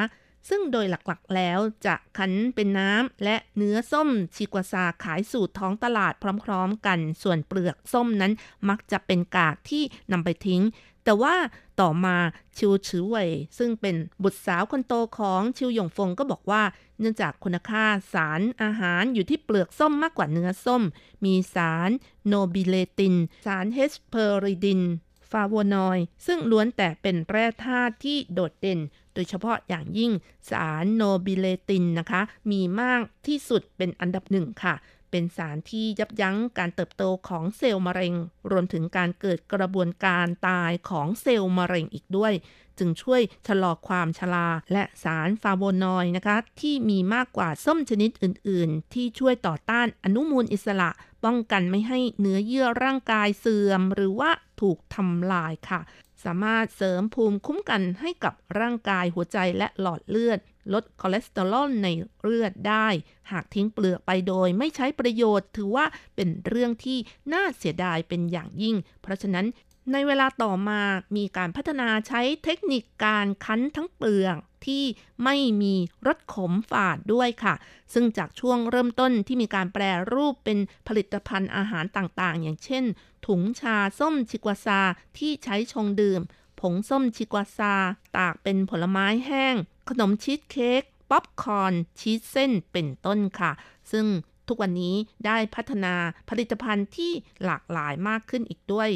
[0.50, 6.14] ซึ่งโดยหลักๆแล้วจะคั้นเป็นน้ำและเนื้อส้มชิกวาซาขายสู่ท้องตลาด
[6.45, 8.34] พร้อม ๆ กัน ส่วนเปลือกส้มนั้น
[8.70, 10.62] มักจะเป็นกากที่นำไปทิ้ง
[11.08, 11.36] แต่ว่า
[11.82, 12.18] ต่อมา
[12.58, 16.64] ชิวชือเว่ยซึ่งเป็นบุตรสาวคนโตของชิวหยงฟงก็บอกว่า
[16.99, 17.84] เนื่องจากคุณค่า
[18.14, 20.84] สารอาหารอยู่ที่เปลือกส้มมากกว่าเนื้อส้ม
[21.26, 21.89] มีสาร
[22.28, 24.82] โนบิเลติน สารเฮสเพอริดิน
[25.30, 28.80] ฟลาโวนอยด์ซึ่งล้วนแต่เป็นแร่ธาตุที่โดดเด่น
[29.14, 30.12] โดยเฉพาะอย่างยิ่ง
[30.49, 34.76] สารโนบิเลตินนะคะ มีมากที่สุดเป็นอันดับหนึ่งค่ะ
[35.12, 38.14] เป็นสารที่ยับยั้งการเติบโตของเซลล์มะเร็ง
[38.51, 42.34] รวมถึงการเกิดกระบวนการตายของเซลล์มะเร็งอีกด้วย
[42.80, 50.89] จึงช่วยชะลอความชราและสารฟลาโวนอยด์นะคะ ที่มีมากกว่าส้มชนิดอื่น ๆ ที่ช่วยต่อต้านอนุมูลอิสระ
[51.26, 54.32] ป้องกันไม่ให้เนื้อเยื่อร่างกายเสื่อม หรือว่า
[54.62, 55.82] ถูกทำลายค่ะ
[56.24, 60.39] สามารถเสริมภูมิคุ้มกันให้กับร่างกายหัวใจและหลอดเลือด
[60.74, 61.88] ลดคอเลสเตอรอลใน
[62.22, 62.88] เลือดได้
[63.32, 66.97] หากทิ้งเปลือกไปโดยไม่ใช้ประโยชน์ ถือว่าเป็นเรื่องที่
[67.34, 69.45] น่าเสียดายเป็นอย่างยิ่ง เพราะฉะนั้น
[69.93, 70.82] ในเวลาต่อมา
[71.15, 74.84] มีการพัฒนาใช้เทคนิคการคั้นทั้งเปลือกที่
[75.24, 75.76] ไม่มี
[76.07, 77.53] รสขมฝาดด้วยค่ะ
[77.93, 82.84] ซึ่งจากช่วงเริ่มต้นที่มีการแปรรูปเป็นผลิตภัณฑ์อาหารต่างๆ อย่างเช่น
[83.28, 84.82] ถุงชาส้มชิกวาซา
[85.18, 86.22] ที่ใช้ชงดื่ม
[86.61, 87.74] ผงส้มชิกวาซา
[88.18, 89.55] ตากเป็นผลไม้แห้ง
[89.89, 93.51] ขนมชีสเค้กป๊อปคอร์นชีสเส้นเป็นต้นค่ะ
[93.91, 94.05] ซึ่ง
[94.47, 95.93] ทุกวันนี้ได้พัฒนา
[96.29, 97.11] ผลิตภัณฑ์ที่
[97.45, 98.89] หลากหลายมากขึ้นอีกด้วย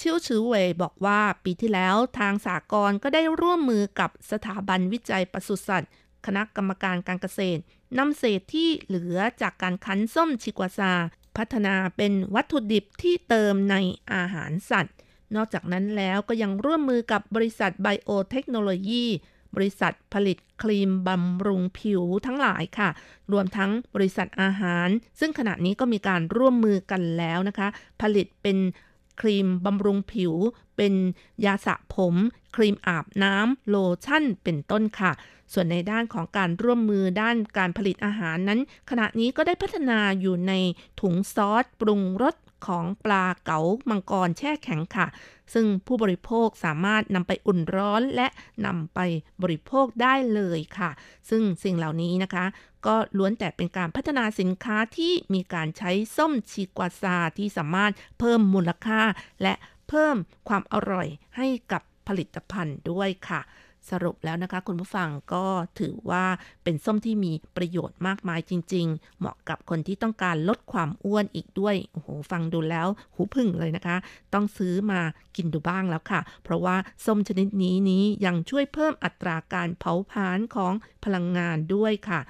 [0.00, 5.90] ชิวชือเวยบอกว่าปีที่แล้วทางสากลก็ได้ร่วมมือกับสถาบันวิจัยปศุสัตว์
[6.26, 7.60] คณะกรรมการการเกษตร
[7.98, 10.92] นำเศษที่เหลือจากการคั้นส้มชิกวาซา
[11.36, 13.76] พัฒนาเป็นวัตถุดิบที่เติมใน
[14.12, 14.94] อาหารสัตว์
[15.36, 19.06] นอกจากนั้นแล้วก็ยังร่วมมือกับบริษัทไบโอเทคโนโลยี
[19.56, 22.88] บริษัทผลิตครีมบำรุงผิวทั้งหลายค่ะ
[23.32, 24.88] รวมทั้งบริษัทอาหาร
[25.20, 27.68] ซึ่งขณะนี้ก็มีการร่วมมือกันแล้วนะคะ
[28.02, 28.58] ผลิตเป็น
[29.20, 30.32] ครีมบำรุงผิว
[30.76, 30.94] เป็น
[31.44, 32.14] ยาสระผม
[32.56, 35.12] ครีมอาบน้ำโลชั่นเป็นต้นค่ะ
[35.52, 40.52] ส่วนในด้านของการร่วมมือด้านการผลิตอาหารนั้น ขณะนี้ก็ได้พัฒนาอยู่ใน
[41.00, 42.34] ถุงซอส ปรุงรส
[42.66, 45.06] ของปลาเก๋ามังกรแช่แข็งค่ะ
[45.54, 48.28] ซึ่งผู้บริโภคสามารถนำไปอุ่นร้อนและ
[48.66, 48.98] นำไป
[49.42, 50.90] บริโภคได้เลยค่ะ
[51.30, 52.44] ซึ่งสิ่งเหล่านี้นะคะ
[52.86, 59.02] ก็ล้วนแต่เป็นการพัฒนาสินค้าที่มีการใช้ส้มชีกวาซาที่สามารถเพิ่มมูลค่า
[59.42, 59.54] และ
[59.88, 60.16] เพิ่ม
[60.48, 63.40] ความอร่อยให้กับผลิตภัณฑ์ด้วยค่ะ
[63.90, 65.44] สรุปแล้วนะคะ คุณผู้ฟังก็
[65.80, 66.24] ถือว่า
[66.64, 73.96] เป็นส้มที่มีประโยชน์มากมายจริง ๆ เหมาะกับคนที่ต้องการลดความอ้วนอีกด้วย โอ้โห ฟังดูแล้วหูพึ่งเลยนะคะ
[74.34, 75.00] ต้องซื้อมา
[75.36, 76.76] กินดูบ้างแล้วค่ะ เพราะว่า
[77.06, 80.72] ส้มชนิดนี้นี้ยังช่วยเพิ่มอัตราการเผาผลาญของ
[81.04, 82.20] พลังงานด้วยค่ะ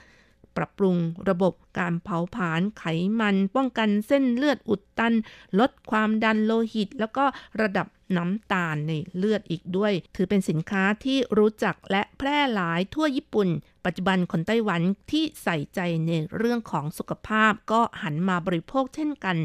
[0.57, 0.97] ปรับปรุง
[1.29, 2.85] ระบบการเผาผลาญไข
[3.21, 5.15] มัน ป้องกันเส้นเลือดอุดตัน
[5.59, 7.25] ลดความดันโลหิต แล้วก็
[7.61, 7.87] ระดับ
[8.17, 13.49] น้ำตาลในเลือดอีกด้วย ถือเป็นสินค้าที่รู้จักและแพร่หลายทั่วญี่ปุ่น
[13.85, 19.37] ปัจจุบันคนไต้หวันที่ใส่ใจในเรื่องของสุขภาพก็หันมาบริโภคเช่นกัน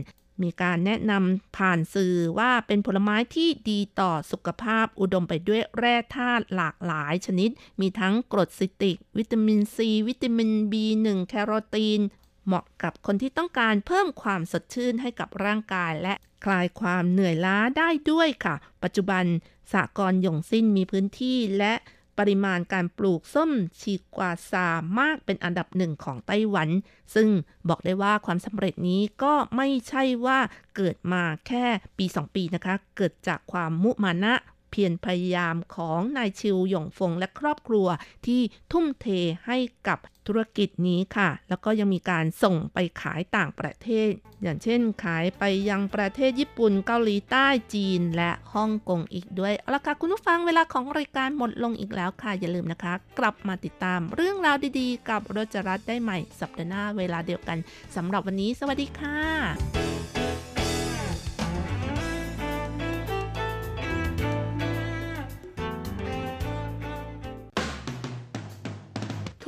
[0.43, 12.01] มีการแนะนำผ่านสื่อว่าเป็นผลไม้ที่ดีต่อสุขภาพอุดมไปด้วยแร่ธาตุหลากหลายชนิด มีทั้งกรดซิตริก วิตามินซี วิตามิน B1 แคโรทีน
[12.45, 16.13] เหมาะกับคนที่ต้องการเพิ่มความสดชื่นให้กับร่างกายและ
[16.45, 19.25] คลายความเหนื่อยล้าได้ด้วยค่ะ ปัจจุบัน
[19.73, 21.73] สากรหยงสิ้นมีพื้นที่และ
[22.19, 24.67] ปริมาณการปลูกส้มชีกวาซา
[24.99, 26.69] มากเป็นอันดับหนึ่งของไต้หวัน
[27.15, 27.29] ซึ่ง
[27.69, 30.39] บอกได้ว่าความสำเร็จนี้ก็ไม่ใช่ว่า
[30.75, 31.65] เกิดมาแค่
[31.97, 34.33] ปี 2 ปีนะคะ เกิดจากความมุมานะ
[34.75, 37.87] พียรพยายามของนายชิวหยงฟงและครอบครัว
[38.25, 39.07] ที่ทุ่มเท
[39.47, 39.57] ให้
[39.87, 44.09] กับธุรกิจนี้ค่ะ แล้วก็ยังมีการส่งไปขายต่างประเทศ
[44.43, 57.57] อย่างเช่นขายไปยังประเทศญี่ปุ่นเกาหลีใต้จีนและฮ่องกงอีกด้วยเอาละค่ะคุณผู้ฟังเวลาของรายการหมดลงอีกแล้วค่ะ อย่าลืมนะคะ กลับมาติดตามเรื่องราวดีๆ กับรจรัสได้ใหม่สัปดาห์หน้าเวลาเดียวกัน
[57.95, 59.94] สำหรับวันนี้ สวัสดีค่ะ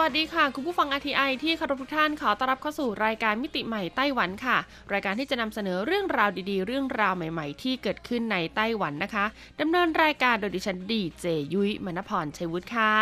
[0.00, 4.56] วัสดีค่ะ คุณผู้ฟัง RTI ที่คารพทุกท่านขอต้อนรับเข้าสู่รายการมิติใหม่ไต้หวันค่ะ
[4.92, 9.24] รายการที่จะนำเสนอเรื่องราวดีๆ เรื่องราวใหม่ๆ ที่เกิดขึ้นในไต้หวันนะคะ
[9.60, 12.94] ดำเนินรายการโดยดิฉันดีเจยุ้ยมณพรชัยวุฒิค่ะ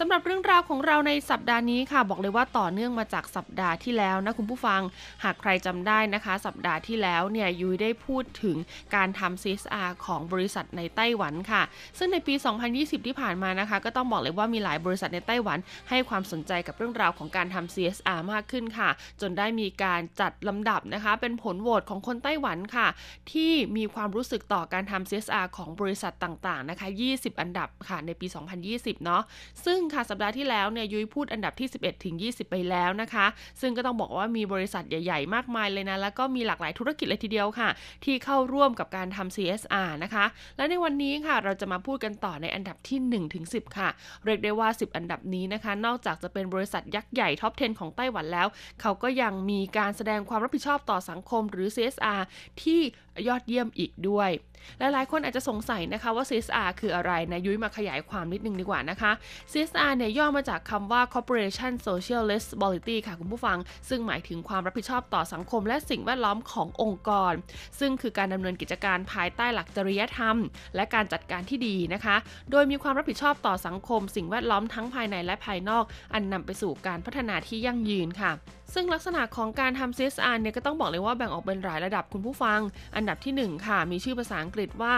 [0.00, 4.80] สำหรับเรื่องราวของเราในสัปดาห์นี้ค่ะ บอกเลยว่าต่อเนื่องมาจากสัปดาห์ที่แล้วนะคุณผู้ฟัง
[5.24, 8.56] หากใครจำได้นะคะ สัปดาห์ที่แล้วเนี่ยยุ้ยได้พูดถึง
[8.94, 11.62] การทำ CSR ของบริษัทในไต้หวันค่ะ
[11.98, 12.34] ซึ่งในปี
[12.70, 15.58] 2020 ที่ผ่านมานะคะ ก็ต้องบอกเลยว่ามีหลายบริษัทในไต้หวัน
[15.90, 18.90] ให้ความสนใจกับเรื่องราวของการทำ CSR มากขึ้นค่ะ
[19.20, 22.88] จนได้มีการจัดลำดับนะคะ เป็นผลโหวตของคนไต้หวันค่ะ
[23.32, 28.26] ที่มีความรู้สึกต่อการทำ CSR ของบริษัทต่างๆนะคะ 20 อันดับค่ะในปี
[28.66, 29.24] 2020 เนาะ
[29.64, 33.26] ซึ่งค่ะสัปดาห์ที่แล้วเนี่ยยุ้ยพูดอันดับที่ 11 ถึง 20 ไปแล้วนะคะ
[33.60, 37.68] ซึ่งก็ต้องบอกว่ามีบริษัทใหญ่ ๆ มากมายเลยนะ แล้วก็มีหลากหลายธุรกิจเลยทีเดียวค่ะ
[38.04, 40.24] ที่เข้าร่วมกับการทำ CSR นะคะ
[40.56, 43.88] และในวันนี้ค่ะเราจะมาพูดกันต่อในอันดับที่1ถึง10 ค่ะ
[44.24, 48.46] เรียกได้ว่า 10 อันดับนี้นะคะ นอกจากจะเป็นบริษัทยักษ์ใหญ่ท็อป 10 ของไต้หวันแล้ว
[48.80, 52.20] เขาก็ยังมีการแสดงความรับผิดชอบต่อสังคมหรือ CSR
[52.62, 52.80] ที่
[53.28, 54.30] ยอดเยี่ยมอีกด้วย
[54.78, 59.12] หลายๆ คนอาจจะสงสัยนะคะว่า CSR คืออะไรนะยุ้ยมาขยายความนิดนึงดีกว่านะคะ
[59.52, 63.58] CSR เนี่ยย่อมาจากคำว่า Corporation Social Responsibility ค่ะคุณผู้ฟัง
[63.88, 67.32] ซึ่งหมายถึงความรับผิดชอบต่อสังคมและสิ่งแวดล้อมขององค์กร
[67.80, 70.36] ซึ่งคือการดำเนินกิจการภายใต้หลักจริยธรรม
[70.74, 72.16] และการจัดการที่ดีนะคะ
[72.50, 75.84] โดยมีความรับผิดชอบต่อสังคม สิ่งแวดล้อมทั้งภายในและภายนอก
[76.14, 78.32] อันนำไปสู่การพัฒนาที่ยั่งยืนค่ะ
[78.72, 82.60] ซึ่งลักษณะของการทำ CSR เนี่ยก็ต้องบอกเลยว่าแบ่งออกเป็นหลายระดับคุณผู้ฟัง
[82.96, 84.94] อันดับที่ 1 ค่ะ มีชื่อภาษาอังกฤษว่า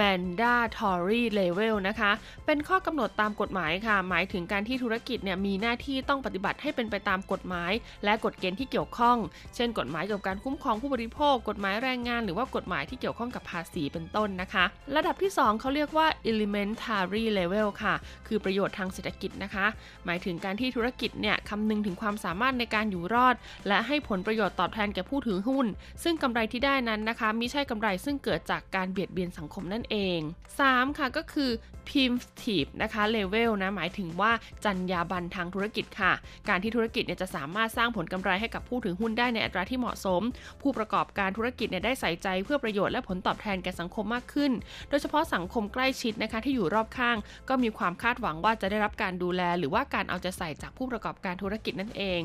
[0.00, 2.12] mandatory level นะคะ
[2.46, 7.72] เป็นข้อกำหนดตามกฎหมายค่ะ หมายถึงการที่ธุรกิจเนี่ยมีหน้าที่ต้องปฏิบัติให้เป็นไปตามกฎหมาย
[8.04, 9.16] และกฎเกณฑ์ที่เกี่ยวข้อง
[9.54, 14.64] เช่น กฎหมายเกี่ยวกับการคุ้มครองผู้บริโภค กฎหมายแรงงาน หรือว่ากฎหมายที่เกี่ยวข้องกับภาษีเป็นต้นนะคะ
[14.96, 17.94] ระดับที่ 2เขาเรียกว่า elementary level ค่ะ
[18.26, 19.66] คือประโยชน์ทางเศรษฐกิจนะคะ
[20.06, 23.34] หมายถึงการที่ธุรกิจเนี่ยคำนึงถึงความสามารถในการอยู่รอด
[23.68, 25.66] และให้ผลประโยชน์ตอบแทนแก่ผู้ถือหุ้น
[26.02, 30.18] ซึ่งกำไรที่ได้นั้นนะคะมิใช่กำไรซึ่งเกิดจากการเบียดเบียนสังคมนั่นเอง
[30.58, 31.50] 3 ค่ะก็คือ
[31.88, 34.32] primitive นะคะ level นะหมายถึงว่า
[34.64, 36.12] จรรยาบรรณทางธุรกิจค่ะ
[36.48, 40.22] การที่ธุรกิจเนี่ยจะสามารถสร้างผลกำไรให้กับผู้ถือหุ้นได้ในอัตราที่เหมาะสม
[40.62, 44.52] ผู้ประกอบการธุรกิจเนี่ยได้ใส่ใจเพื่อประโยชน์และผลตอบแทนแก่สังคมมากขึ้น
[44.88, 47.16] โดยเฉพาะสังคมใกล้ชิดนะคะที่อยู่รอบข้าง
[47.48, 52.20] ก็มีความคาดหวังว่าจะได้รับการดูแล หรือว่าการเอาใจใส่จากผู้ประกอบการธุรกิจนั่นเอง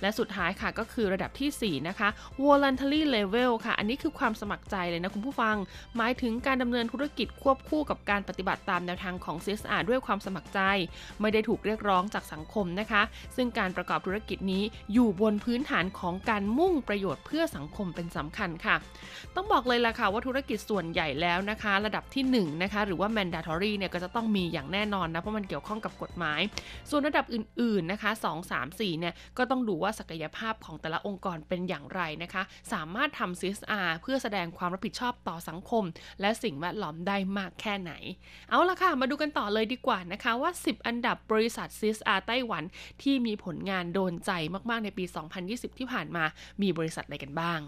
[0.00, 2.08] และสุดท้ายค่ะก็คือระดับที่ 4 นะคะ
[2.44, 5.56] voluntary level ค่ะ อันนี้คือความสมัครใจเลยนะคุณผู้ฟัง
[5.96, 10.60] หมายถึงการดำเนินธุรกิจควบคู่กับการปฏิบัติตามแนวทางของ CSR ด้วยความสมัครใจ
[11.20, 13.02] ไม่ได้ถูกเรียกร้องจากสังคมนะคะ
[13.36, 14.62] ซึ่งการประกอบธุรกิจนี้
[14.92, 18.76] อยู่บนพื้นฐานของการมุ่งประโยชน์เพื่อสังคมเป็นสำคัญค่ะ
[19.36, 26.40] ต้องบอกเลยล่ะค่ะว่าธุรกิจส่วนใหญ่แล้วนะคะ ระดับที่1นะคะหรือว่า mandatory เนี่ยก็จะต้องมีอย่างแน่นอนนะเพราะมันเกี่ยวข้องกับกฎหมาย
[26.90, 32.42] ส่วนระดับอื่นๆนะคะ 2 3 4เนี่ยก็ต้องดูว่าศักยภาพของแต่ละองค์กรเป็นอย่างไรนะคะ
[32.72, 35.84] สามารถทำ CSR เพื่อแสดงความรับผิดชอบต่อสังคม
[36.20, 37.92] และสิ่งแวดล้อมได้มากแค่ไหน
[38.50, 42.62] เอาละค่ะ มาดูกันต่อเลยดีกว่านะคะว่า 10 อันดับบริษัท CSR ไต้หวัน
[43.02, 44.30] ที่มีผลงานโดนใจ
[44.70, 45.04] มาก ๆ ในปี
[45.42, 46.24] 2020 ที่ผ่านมา
[46.62, 47.60] มีบริษัทอะไรกันบ้าง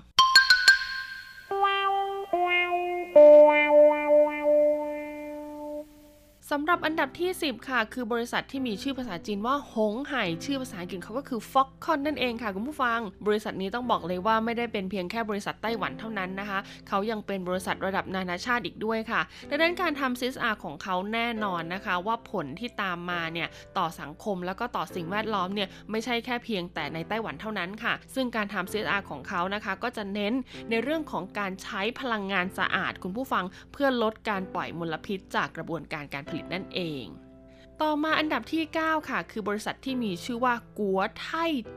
[6.51, 19.21] สำหรับอันดับที่ 10 ค่ะ คือบริษัทที่มีชื่อภาษาจีนว่า หงไห่ชื่อภาษาอังกฤษเขาก็คือ Foxconn นั่นเองค่ะ คุณผู้ฟัง บริษัทนี้ต้องบอกเลยว่าไม่ได้เป็นเพียงแค่บริษัทไต้หวันเท่านั้นนะคะ เขายังเป็นบริษัทระดับนานาชาติอีกด้วยค่ะ
[19.51, 30.35] ดังนั้นการทำ CSR ของเขาแน่นอนนะคะ ว่าผลที่ตามมาเนี่ยต่อสังคมแล้วก็ต่อสิ่งแวดล้อมเนี่ยไม่ใช่แค่เพียงแต่ในไต้หวันเท่านั้นค่ะ ซึ่งการทำ CSR ของเขานะคะ ก็จะเน้น
[30.71, 37.07] ในเรื่องของการใช้พลังงานสะอาด คุณผู้ฟังเพื่อลดการปล่อยมลพิษจากกระบวนการการผลิตนั่นเอง
[37.83, 41.29] ต่อมาอันดับที่ 9 ค่ะ คือบริษัทที่มีชื่อว่ากัวไท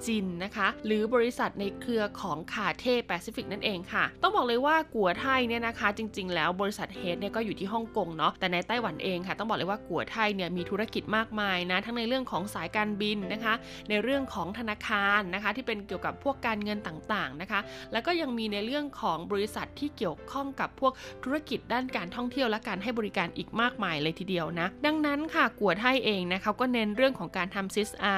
[0.05, 13.53] จินนะคะ หรือบริษัทในเครือของ Cathay Pacific นั่นเองค่ะ ต้องบอกเลยว่ากัวไทเนี่ยนะคะ จริง ๆ แล้วบริษัท head เนี่ยก็อยู่ที่ฮ่องกงเนาะแต่ในไต้หวันเองค่ะ ต้องบอกเลยว่ากัวไทเนี่ยมีธุรกิจมากมายนะ ทั้งในเรื่องของสายการบินนะคะ
[13.89, 17.59] ในเรื่องของธนาคารนะคะ ที่เป็นเกี่ยวกับพวกการเงินต่างๆนะคะ
[17.91, 20.93] แล้วก็ยังมีในเรื่องของบริษัทที่เกี่ยวข้องกับพวก
[21.23, 28.15] ธุรกิจด้านการท่องเที่ยวและการให้บริการอีกมากมายเลยทีเดียวนะดังนั้นค่ะกัวไทเองนะเขาก็เน้นเรื่องของการทำซิสอา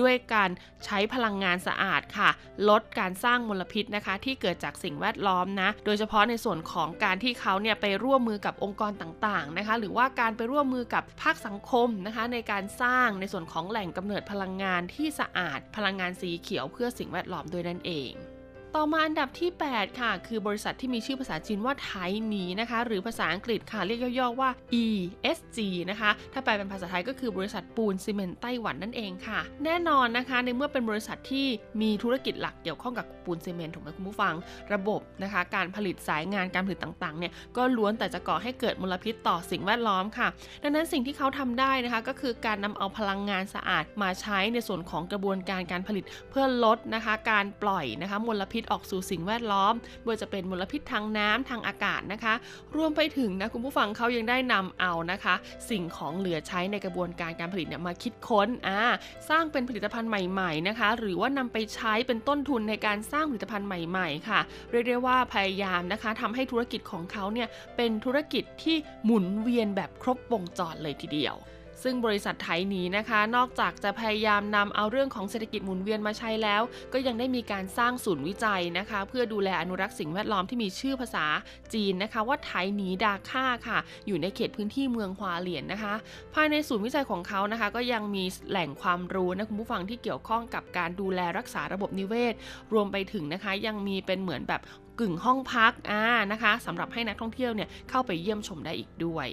[0.00, 0.50] ด้วยการ
[0.84, 2.30] ใช้พลังงานสะอาดค่ะ
[2.68, 18.12] ลดการสร้างมลพิษนะคะ ที่เกิดจากสิ่งแวดล้อมนะ โดยเฉพาะในส่วนของการที่เขาเนี่ยไปร่วมมือกับองค์กรต่างๆนะคะ หรือว่าการไปร่วมมือกับภาคสังคมนะคะ ในการสร้างในส่วนของแหล่งกำเนิดพลังงานที่สะอาด พลังงานสีเขียวเพื่อสิ่งแวดล้อมด้วยนั่นเอง
[18.78, 21.92] ต่อมาอันดับที่ 8 ค่ะ คือบริษัทที่มีชื่อภาษาจีนว่าไท
[22.28, 24.50] หนีนะคะ หรือภาษาอังกฤษค่ะ เรียกย่อๆว่า
[24.82, 25.58] ESG
[25.90, 31.46] นะคะ ถ้าแปลเป็นภาษาไทยก็คือบริษัทปูนซีเมนต์ไต้หวันนั่นเองค่ะ แน่นอนนะคะ ในเมื่อเป็นบริษัทที่
[31.80, 34.34] มีธุรกิจหลักเกี่ยวข้องกับปูนซีเมนต์ถูกไหมคุณผู้ฟัง
[34.72, 40.28] ระบบนะคะ การผลิตสายงานการผลิตต่างๆเนี่ยก็ล้วนแต่จะก่อให้เกิดมลพิษต่อสิ่งแวดล้อมค่ะ
[40.62, 52.34] ดังนั้นสิ่งที่เขาทำได้นะคะก็คือการนำเอาพลังงานสะอาดมาใช้ในส่วนของกระบวนการการผลิตเพื่อลดนะคะ การปล่อยนะคะมลพิษออกสู่สิ่งแวดล้อมไม่ว่าจะเป็นมลพิษทางน้ำทางอากาศนะคะ
[52.76, 55.34] รวมไปถึงนะคุณผู้ฟังเขายังได้นำเอานะคะ
[55.70, 58.80] สิ่งของเหลือใช้ในกระบวนการการผลิตเนี่ยมาคิดค้นอ่า
[59.28, 64.40] สร้างเป็นผลิตภัณฑ์ใหม่ๆนะคะ หรือว่านำไปใช้เป็นต้นทุนในการสร้างผลิตภัณฑ์ใหม่ๆ ค่ะ
[64.70, 71.36] เรียกได้ว่าพยายามนะคะทำให้ธุรกิจของเขาเนี่ยเป็นธุรกิจที่หมุนเวียนแบบครบวงจรเลยทีเดียว
[71.84, 76.62] ซึ่งบริษัทไทยนี้นะคะ นอกจากจะพยายามนำเอาเรื่องของเศรษฐกิจหมุนเวียนมาใช้แล้ว
[76.92, 81.26] ก็ยังได้มีการสร้างศูนย์วิจัยนะคะ เพื่อดูแลอนุรักษ์สิ่งแวดล้อมที่มีชื่อภาษา
[81.74, 85.94] จีนนะคะ ว่าไทยนีดาค่าค่ะ อยู่ในเขตพื้นที่เมืองฮวาเหลียนนะคะ
[86.34, 92.34] ภายในศูนย์วิจัยของเขานะคะ ก็ยังมีแหล่งความรู้นะคุณผู้ฟังที่เกี่ยวข้องกับการดูแลรักษาระบบนิเวศ
[92.72, 94.60] รวมไปถึงนะคะ ยังมีเป็นเหมือนแบบ
[95.00, 99.28] กึ่งห้องพักอ่านะคะสำหรับให้นักท่องเที่ยวเนี่ยเข้าไปเยี่ยมชมได้อีกด้วย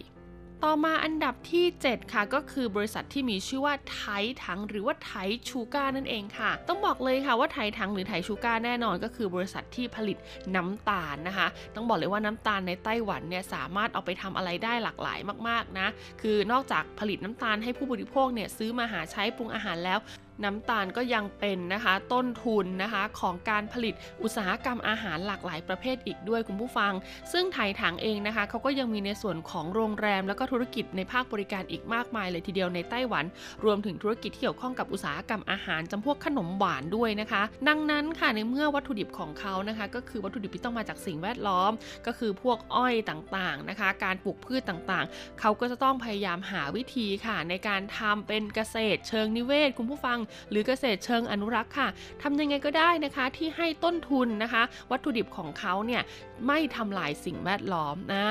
[0.66, 4.04] ต่อมาอันดับที่ 7 ค่ะก็คือบริษัทที่มีชื่อว่าไท
[4.44, 5.12] ถังหรือว่าไท
[5.50, 10.18] ชูการ์นั่นเองค่ะ ต้องบอกเลยค่ะว่าไทถังหรือไทชูการ์แน่นอนก็คือบริษัทที่ผลิต
[10.56, 15.88] น้ำตาลนะคะ ต้องบอกเลยว่าน้ำตาลในไต้หวันเนี่ยสามารถเอาไปทำอะไรได้หลากหลายมากๆนะ
[16.22, 20.00] คือนอกจากผลิตน้ำตาลให้ผู้บริโภคเนี่ยซื้อมาหาใช้ปรุงอาหารแล้ว
[20.44, 26.94] น้ำตาลก็ยังเป็นนะคะต้นทุนนะคะของการผลิตอุตสาหกรรมอาหารหลากหลายประเภทอีกด้วยคุณผู้ฟัง
[27.32, 33.26] ซึ่งไทยถังเองนะคะเขาก็ยังมีในส่วนของโรงแรม แล้วก็ธุรกิจในภาคบริการอีกมากมายเลยทีเดียวในไต้หวัน
[33.64, 41.72] รวมถึงธุรกิจที่เกี่ยวข้องกับอุตสาหกรรมอาหารจำพวกขนมหวานด้วยนะคะ ดังนั้นค่ะในเมื่อวัตถุดิบของเขานะคะก็คือวัตถุดิบที่ต้องมาจากสิ่งแวดล้อม
[42.08, 50.18] ก็คือพวกอ้อยต่างๆนะคะ การปลูกพืชต่างๆ เขาก็จะต้องพยายามหาวิธีค่ะในการทำเป็นเกษตรเชิงนิเวศ คุณผู้ฟัง
[50.50, 51.88] หรือเกษตรเชิงอนุรักษ์ค่ะ
[52.22, 56.02] ทำยังไงก็ได้นะคะที่ให้ต้นทุนนะคะ วัตถุดิบของเขาเนี่ย
[56.48, 58.26] ไม่ทำลายสิ่งแวดล้อมนะ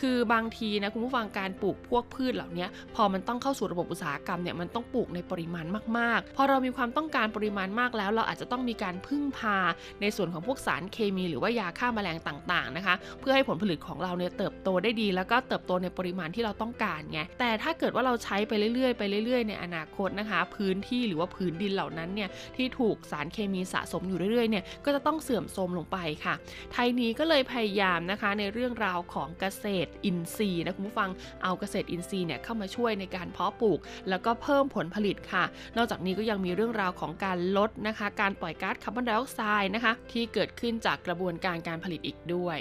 [0.00, 5.66] คือบางทีนะคุณผู้ฟังการปลูกพวกพืชเหล่านี้พอมันต้องเข้าสู่ระบบอุตสาหกรรมเนี่ยมันต้องปลูกในปริมาณ
[5.98, 9.56] มากๆ พอเรามีความต้องการปริมาณมากแล้ว เราอาจจะต้องมีการพึ่งพา
[10.00, 26.34] ในส่วนของพวกสารเคมี หรือว่ายาฆ่าแมลงต่างๆนะคะ เพื่อให้ผลผลิตของเราเนี่ยเติบโตได้ดี แล้วก็เติบโตในปริมาณที่เราต้องการไงแต่ถ้าเกิดว่าเราใช้ไปเรื่อยๆไปเรื่อยๆ ในอนาคตนะคะ พื้นที่หรือว่าพื้นดินเหล่านั้นเนี่ยที่ถูกสารเคมีสะสมอยู่เรื่อยๆเนี่ยก็จะต้องเสื่อมโทรมลงไปค่ะ
[26.72, 31.10] ไทยนี้ก็เลยพยายามนะคะในเรื่องราวของเกษตรอินทรีย์นะคุณผู้ฟัง
[31.42, 35.44] เอาเกษตรอินทรีย์เนี่ยเข้ามาช่วยในการเพาะปลูก แล้วก็เพิ่มผลผลิตค่ะ
[35.76, 42.58] นอกจากนี้ก็ยังมีเรื่องราวของการลดนะคะ การปล่อยก๊าซคาร์บอนไดออกไซด์นะคะที่เกิดขึ้นจากกระบวนการการผลิตอีกด้วย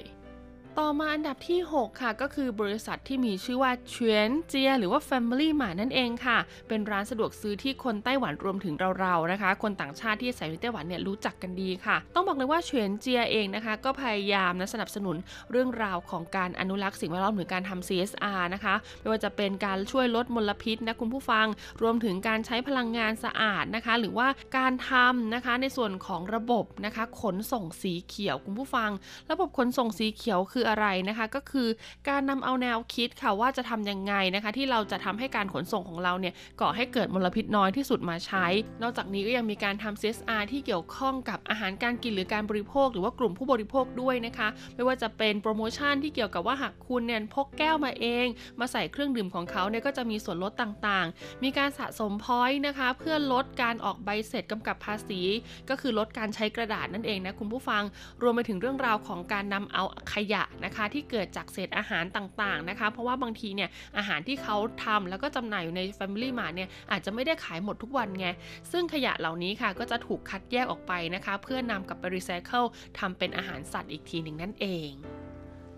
[0.80, 15.15] ต่อมาอันดับที่ 6 ค่ะ ก็คือบริษัทที่มีชื่อว่าเฉียนเจีย หรือว่า Family Mart นั่นเองค่ะ เป็นร้านสะดวกซื้อที่คนไต้หวันรวมถึงเราๆนะคะ คนต่างชาติที่อาศัยอยู่ไต้หวันเนี่ยรู้จักกันดีค่ะ ต้องบอกเลยว่าเฉียนเจียเองนะคะ ก็พยายามนะสนับสนุน
[15.51, 21.47] เรื่องราวของการอนุรักษ์สิ่งแวดล้อมหรือการทำ CSR นะคะไม่ว่าจะเป็นการช่วยลดมลพิษนะคุณผู้ฟัง
[21.82, 28.89] รวมถึงการใช้พลังงานสะอาดนะคะ หรือว่าการทำนะคะในส่วนของระบบนะคะ ขนส่งสีเขียวคุณผู้ฟัง
[29.32, 31.68] ระบบขนส่งสีเขียวคืออะไรนะคะก็คือ
[32.09, 38.45] การนำเอาแนวคิดค่ะว่าจะทํำยังไงนะคะ ที่เราจะทำให้การขนส่งของเราเนี่ยก่อให้เกิดมลพิษน้อยที่สุดมาใช้
[38.82, 48.26] นอกจากนี้ก็ยังมีการทำ CSR ที่เกี่ยวข้องกับอาหารการกินหรือการบริโภค หรือว่ากลุ่มผู้บริโภคด้วยนะคะ ไม่ว่าจะเป็นโปรโมชั่นที่เกี่ยวกับว่าหากคุณเนี่ยพกแก้วมาเอง
[48.59, 55.22] มาใส่เครื่องดื่มของเขาเนี่ยก็จะมีส่วนลดต่างๆ มีการสะสมพอยต์นะคะ เพื่อลดการออกใบเสร็จกำกับภาษี
[55.70, 57.84] ก็คือลดการใช้กระดาษนั่นเองนะคุณผู้ฟัง
[58.22, 59.84] รวมไปถึงเรื่องราวของการนำเอา
[60.14, 68.28] ขยะนะคะที่เกิดจากเศษอาหารต่างๆนะคะ เพราะว่าบางทีเนี่ยอาหารที่เขาทำแล้วก็จำหน่ายอยู่ใน Family Mart เนี่ยอาจจะไม่ได้ขายหมดทุกวันไง
[68.72, 72.64] ซึ่งขยะเหล่านี้ค่ะก็จะถูกคัดแยกออกไปนะคะ เพื่อนำกลับไปรีไซเคิล
[72.99, 74.91] ทำเป็นอาหารสัตว์อีกทีหนึ่งนั่นเอง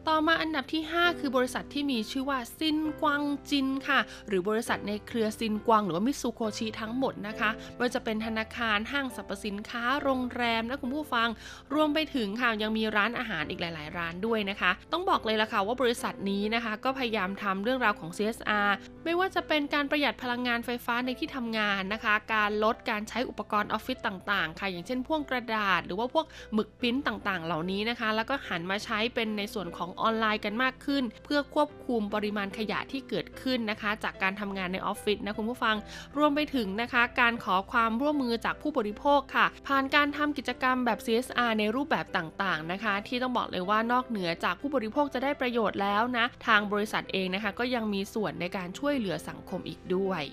[0.10, 11.30] ต่อมาอันดับที่ 5 คือบริษัทที่มีชื่อว่าซินกวางจินค่ะ หรือบริษัทในเครือซินกวางหรือว่ามิตซูโคชิทั้งหมดนะคะไม่ว่าจะเป็นธนาคารห้างสรรพสินค้า โรงแรมนะคุณผู้ฟัง
[11.74, 18.70] รวมไปถึงค่ะยังมีร้านอาหารอีกหลาย ๆ ร้านด้วยนะคะ ต้องบอกเลยละค่ะว่าบริษัทนี้นะคะ ก็พยายามทำเรื่องราวของ CSR
[19.06, 35.76] ไม่ว่าจะเป็นการประหยัดพลังงานไฟฟ้าในที่ทำงานนะคะ การลดการใช้อุปกรณ์ออฟฟิศต่าง ๆ ค่ะ อย่างเช่นพวกกระดาษ หรือว่าพวกหมึกปิ้นต่าง ๆ เหล่านี้นะคะ แล้วก็หันมาใช้เป็นในส่วนของออนไลน์กันมากขึ้น เพื่อควบคุมปริมาณขยะที่เกิดขึ้นนะคะ จากการทำงานในออฟฟิศนะคุณผู้ฟัง
[36.18, 50.24] รวมไปถึงนะคะ การขอความร่วมมือจากผู้บริโภคค่ะ ผ่านการทำกิจกรรมแบบ CSR ในรูปแบบต่างๆนะคะ ที่ต้องบอกเลยว่านอกเหนือจากผู้บริโภคจะได้ประโยชน์แล้วนะ ทางบริษัทเองนะคะ ก็ยังมีส่วนในการช่วยเหลือสังคมอีกด้วย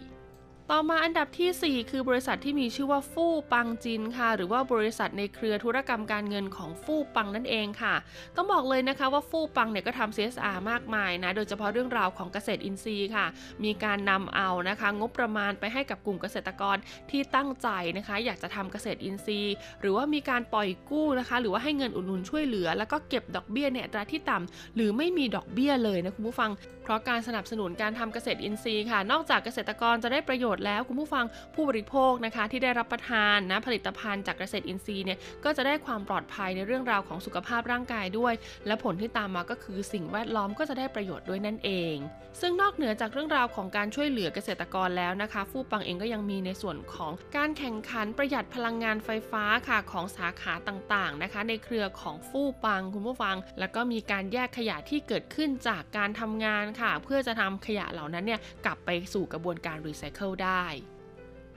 [0.74, 7.94] ต่อมาอันดับที่ 4 คือบริษัทที่มีชื่อว่าฟู่ปังจินค่ะ หรือว่าบริษัทในเครือธุรกรรมการเงินของฟู่ปังนั่นเองค่ะ
[8.36, 13.26] ต้องบอกเลยนะคะว่าฟู่ปังเนี่ยก็ทำ CSR มากมายนะ โดยเฉพาะเรื่องราวของเกษตรอินทรีย์ค่ะ
[13.64, 16.76] มีการนำเอานะคะ งบประมาณไปให้กับกลุ่มเกษตรกร
[17.10, 26.50] ที่ตั้งใจนะคะ อยากจะทำเกษตรอินทรีย์ หรือว่ามีการปล่อยกู้นะคะ หรือว่าให้เงินอุดหนุนช่วยเหลือ แล้วก็เก็บดอกเบี้ยเนี่ยตราที่ต่ำหรือไม่มีดอกเบี้ยเลยนะคุณผู้ฟัง
[26.82, 31.24] เพราะการสนับสนุนการทำเกษตรอินทรีย์ค่ะ นอกจากเกษตรกรจะได้ประโยชน์แล้วคุณผู้ฟัง
[31.54, 38.34] ผู้บริโภคนะคะ ที่ได้รับประทานนะผลิตภัณฑ์จากเกษตรอินทรีย์เนี่ยก็จะได้ความปลอดภัยในเรื่องราวของสุขภาพร่างกายด้วย
[38.66, 41.96] และผลที่ตามมาก็คือสิ่งแวดล้อมก็จะได้ประโยชน์ด้วยนั่นเอง
[42.40, 60.64] ซึ่งนอกเหนือจากเรื่องราวของการช่วยเหลือเกษตรกรแล้วนะคะ ฟู่ปังเองก็ยังมีในส่วนของการแข่งขันประหยัดพลังงานไฟฟ้าค่ะของสาขาต่างๆนะคะ ในเครือของฟู่ปังคุณผู้ฟัง แล้วก็มีการแยกขยะที่เกิดขึ้นจากการทำงานค่ะ เพื่อจะทำขยะเหล่านั้นเนี่ยกลับไปสู่กระบวนการรีไซเคิลได้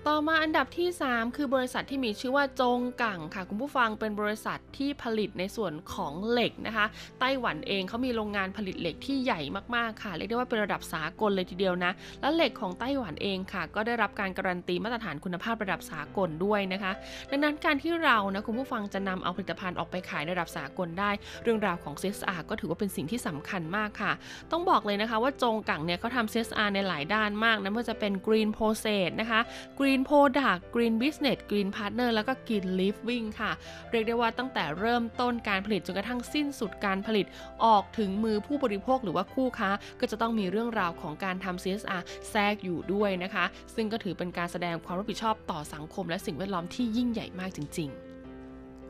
[0.10, 6.86] ต่อมาอันดับที่ 3 คือบริษัทที่มีชื่อว่าจงกังค่ะ คุณผู้ฟังเป็นบริษัทที่ผลิตในส่วนของเหล็กนะคะ
[7.20, 9.41] ไต้หวันเองเขามีโรงงานผลิตเหล็กที่ใหญ่
[9.76, 11.91] มากๆค่ะ เรียกได้ว่าเป็นระดับสากลเลยทีเดียวนะ
[12.22, 16.91] และเหล็กของไต้หวันเองค่ะ ก็ได้รับการการันตีมาตรฐานคุณภาพระดับสากลด้วยนะคะ
[17.32, 21.12] ดังนั้นการที่เรานะคุณผู้ฟังจะนำเอาผลิตภัณฑ์ออกไปขายในระดับสากลได้
[21.43, 24.12] เรื่องราวของ CSR ก็ถือว่าเป็นสิ่งที่สำคัญมากค่ะ
[24.51, 29.41] ต้องบอกเลยนะคะว่าจงกังเนี่ยเขาทำ CSR ในหลายด้านมากนะไม่ว่าจะเป็น Green Process นะคะ
[29.80, 33.52] Green Green Product Green Business Green Partner แล้วก็ Green Living ค่ะ
[33.91, 37.26] เรียกได้ว่าตั้งแต่เริ่มต้นการผลิตจนกระทั่งสิ้นสุดการผลิต
[37.66, 39.70] ออกถึงมือผู้บริโภคหรือว่าคู่ค้า
[40.00, 48.14] ก็จะต้องมีเรื่องราวของการทำ CSR แทรกอยู่ด้วยนะคะ ซึ่งก็ถือเป็นการแสดงความรับผิดชอบต่อสังคมและสิ่งแวดล้อมที่ยิ่งใหญ่มากจริง ๆ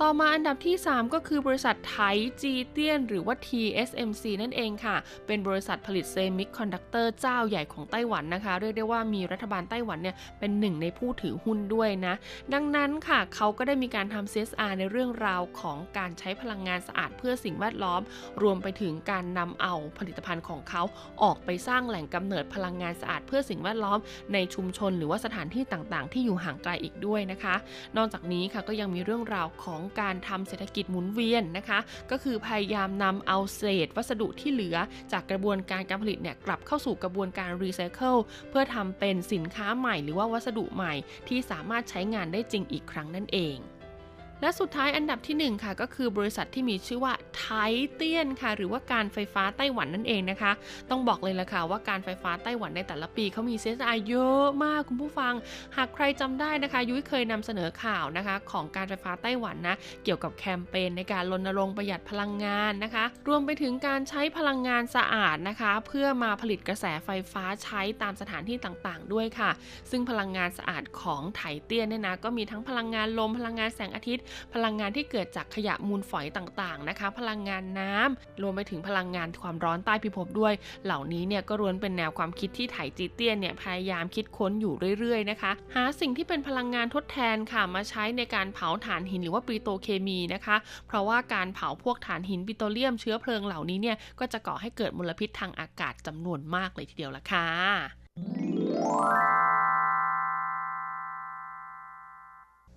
[0.01, 1.97] ต่อมาอันดับที่ 3 ก็คือบริษัทไท
[2.41, 4.95] จีเตียน หรือว่า TSMC นั่นเองค่ะ
[5.27, 12.15] เป็นบริษัทผลิตเซมิคอนดักเตอร์เจ้าใหญ่ของไต้หวันนะคะ เรียกได้ว่ามีรัฐบาลไต้หวันเนี่ยเป็นหนึ่งในผู้ถือหุ้นด้วยนะ
[12.53, 18.01] ดังนั้นค่ะเขาก็ได้มีการทำ CSR ในเรื่องราวของการใช้พลังงานสะอาดเพื่อสิ่งแวดล้อม
[18.41, 20.83] รวมไปถึงการนำเอาผลิตภัณฑ์ของเขา
[21.23, 23.99] ออกไปสร้างแหล่งกำเนิดพลังงานสะอาดเพื่อสิ่งแวดล้อม
[24.33, 27.55] ในชุมชน หรือว่าสถานที่ต่างๆ ที่อยู่ห่างไกลอีกด้วยนะคะ
[27.97, 31.79] นอกจากนี้ค่ะก็ยังมีเรื่องราวของการทำเศรษฐกิจหมุนเวียนนะคะ
[32.11, 34.77] ก็คือพยายามนำเอาเศษวัสดุที่เหลือ
[35.11, 38.15] จากกระบวนการการผลิตเนี่ยกลับเข้าสู่กระบวนการรีไซเคิล
[38.49, 40.93] เพื่อทำเป็นสินค้าใหม่ หรือว่าวัสดุใหม่
[41.27, 43.57] ที่สามารถใช้งานได้จริงอีกครั้งนั่นเอง
[44.41, 47.45] และสุดท้ายอันดับที่ 1 ค่ะ ก็คือบริษัทที่มีชื่อว่าไท
[47.93, 50.51] เตียนค่ะ หรือว่าการไฟฟ้าไต้หวันนั่นเองนะคะ
[50.89, 55.33] ต้องบอกเลยละค่ะว่าการไฟฟ้าไต้หวันในแต่ละปีเขามีเซสไอเยอะมากคุณผู้ฟัง
[55.75, 69.51] หากใครจำได้นะคะ ยุ้ยเคยนำเสนอข่าวนะคะ ของการไฟฟ้าไต้หวันนะเกี่ยวกับแคมเปญในการรณรงค์ประหยัดพลังงานนะคะ รวมไปถึงการใช้พลังงานสะอาดนะคะ เพื่อมาผลิตกระแสไฟฟ้าใช้ตามสถานที่ต่างๆ ด้วยค่ะ
[69.91, 80.53] ซึ่งพลังงานสะอาดของไถเตี้ยนเนี่ยนะก็มีทั้งพลังงานลมพลังงานแสงอาทิตย์พลังงานที่เกิดจากขยะมูลฝอยต่างๆนะคะ พลังงานน้ำรวมไปถึงพลังงานความร้อนใต้พิภพด้วย
[80.85, 90.55] เหล่านี้เนี่ยก็ล้วนเป็นแนวความคิดที่ไถจีเตียนเนี่ยพยายามคิดค้นอยู่เรื่อยๆนะคะ หาสิ่งที่เป็นพลังงานทดแทนค่ะมาใช้ในการเผาถ่านหินหรือว่าปิโตเคมีนะคะ
[90.87, 97.47] เพราะว่าการเผาพวกถ่านหินปิโตรเลียมเชื้อเพลิงเหล่านี้เนี่ยก็จะก่อให้เกิดมลพิษทางอากาศจำนวนมากเลยทีเดียวละค่ะ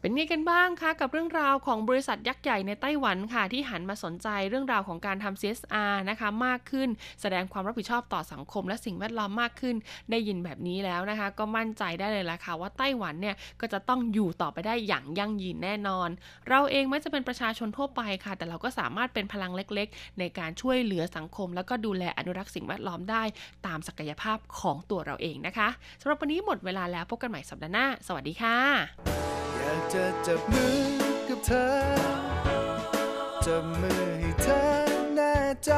[0.01, 6.88] เป็นไงกันบ้างคะกับเรื่องราวของบริษัทยักษ์ใหญ่ในไต้หวันค่ะ ที่หันมาสนใจเรื่องราวของการทำ CSR นะคะ มากขึ้น
[7.20, 9.76] แสดงความรับผิดชอบต่อสังคมและสิ่งแวดล้อมมากขึ้น
[10.11, 16.09] ได้ยินแบบนี้แล้วนะคะ ก็มั่นใจได้เลยละค่ะว่าไต้หวันเนี่ยก็จะต้องอยู่ต่อไปได้อย่างยั่งยืนแน่นอน
[16.49, 23.22] เราเองไม่จะเป็นประชาชนทั่วไปค่ะ แต่เราก็สามารถเป็นพลังเล็กๆ ในการช่วยเหลือสังคม แล้วก็ดูแลอนุรักษ์สิ่งแวดล้อมได้
[23.66, 25.68] ตามศักยภาพของตัวเราเองนะคะ
[26.01, 30.78] สำหรับวันนี้หมดเวลาแล้วพบกันใหม่สัปดาห์หน้า สวัสดีค่ะ อยากจะจับมือ
[31.28, 31.68] กับเธอ
[33.46, 34.62] จับมือให้เธอ
[35.14, 35.72] แน่ใจ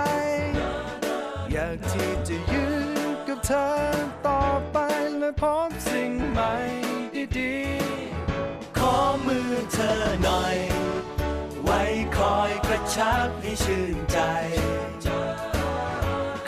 [1.52, 3.66] อยากที่จะยืนกับเธอ
[4.26, 4.78] ต่อไป
[5.18, 6.52] และพบสิ่งใหม่
[7.38, 9.92] ดีๆ ขอมือเธอ
[10.24, 10.56] หน่อย
[11.62, 11.80] ไว้
[12.16, 14.18] คอยกระชับให้ชื่นใจ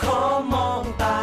[0.02, 0.20] ขอ
[0.52, 1.20] มองตา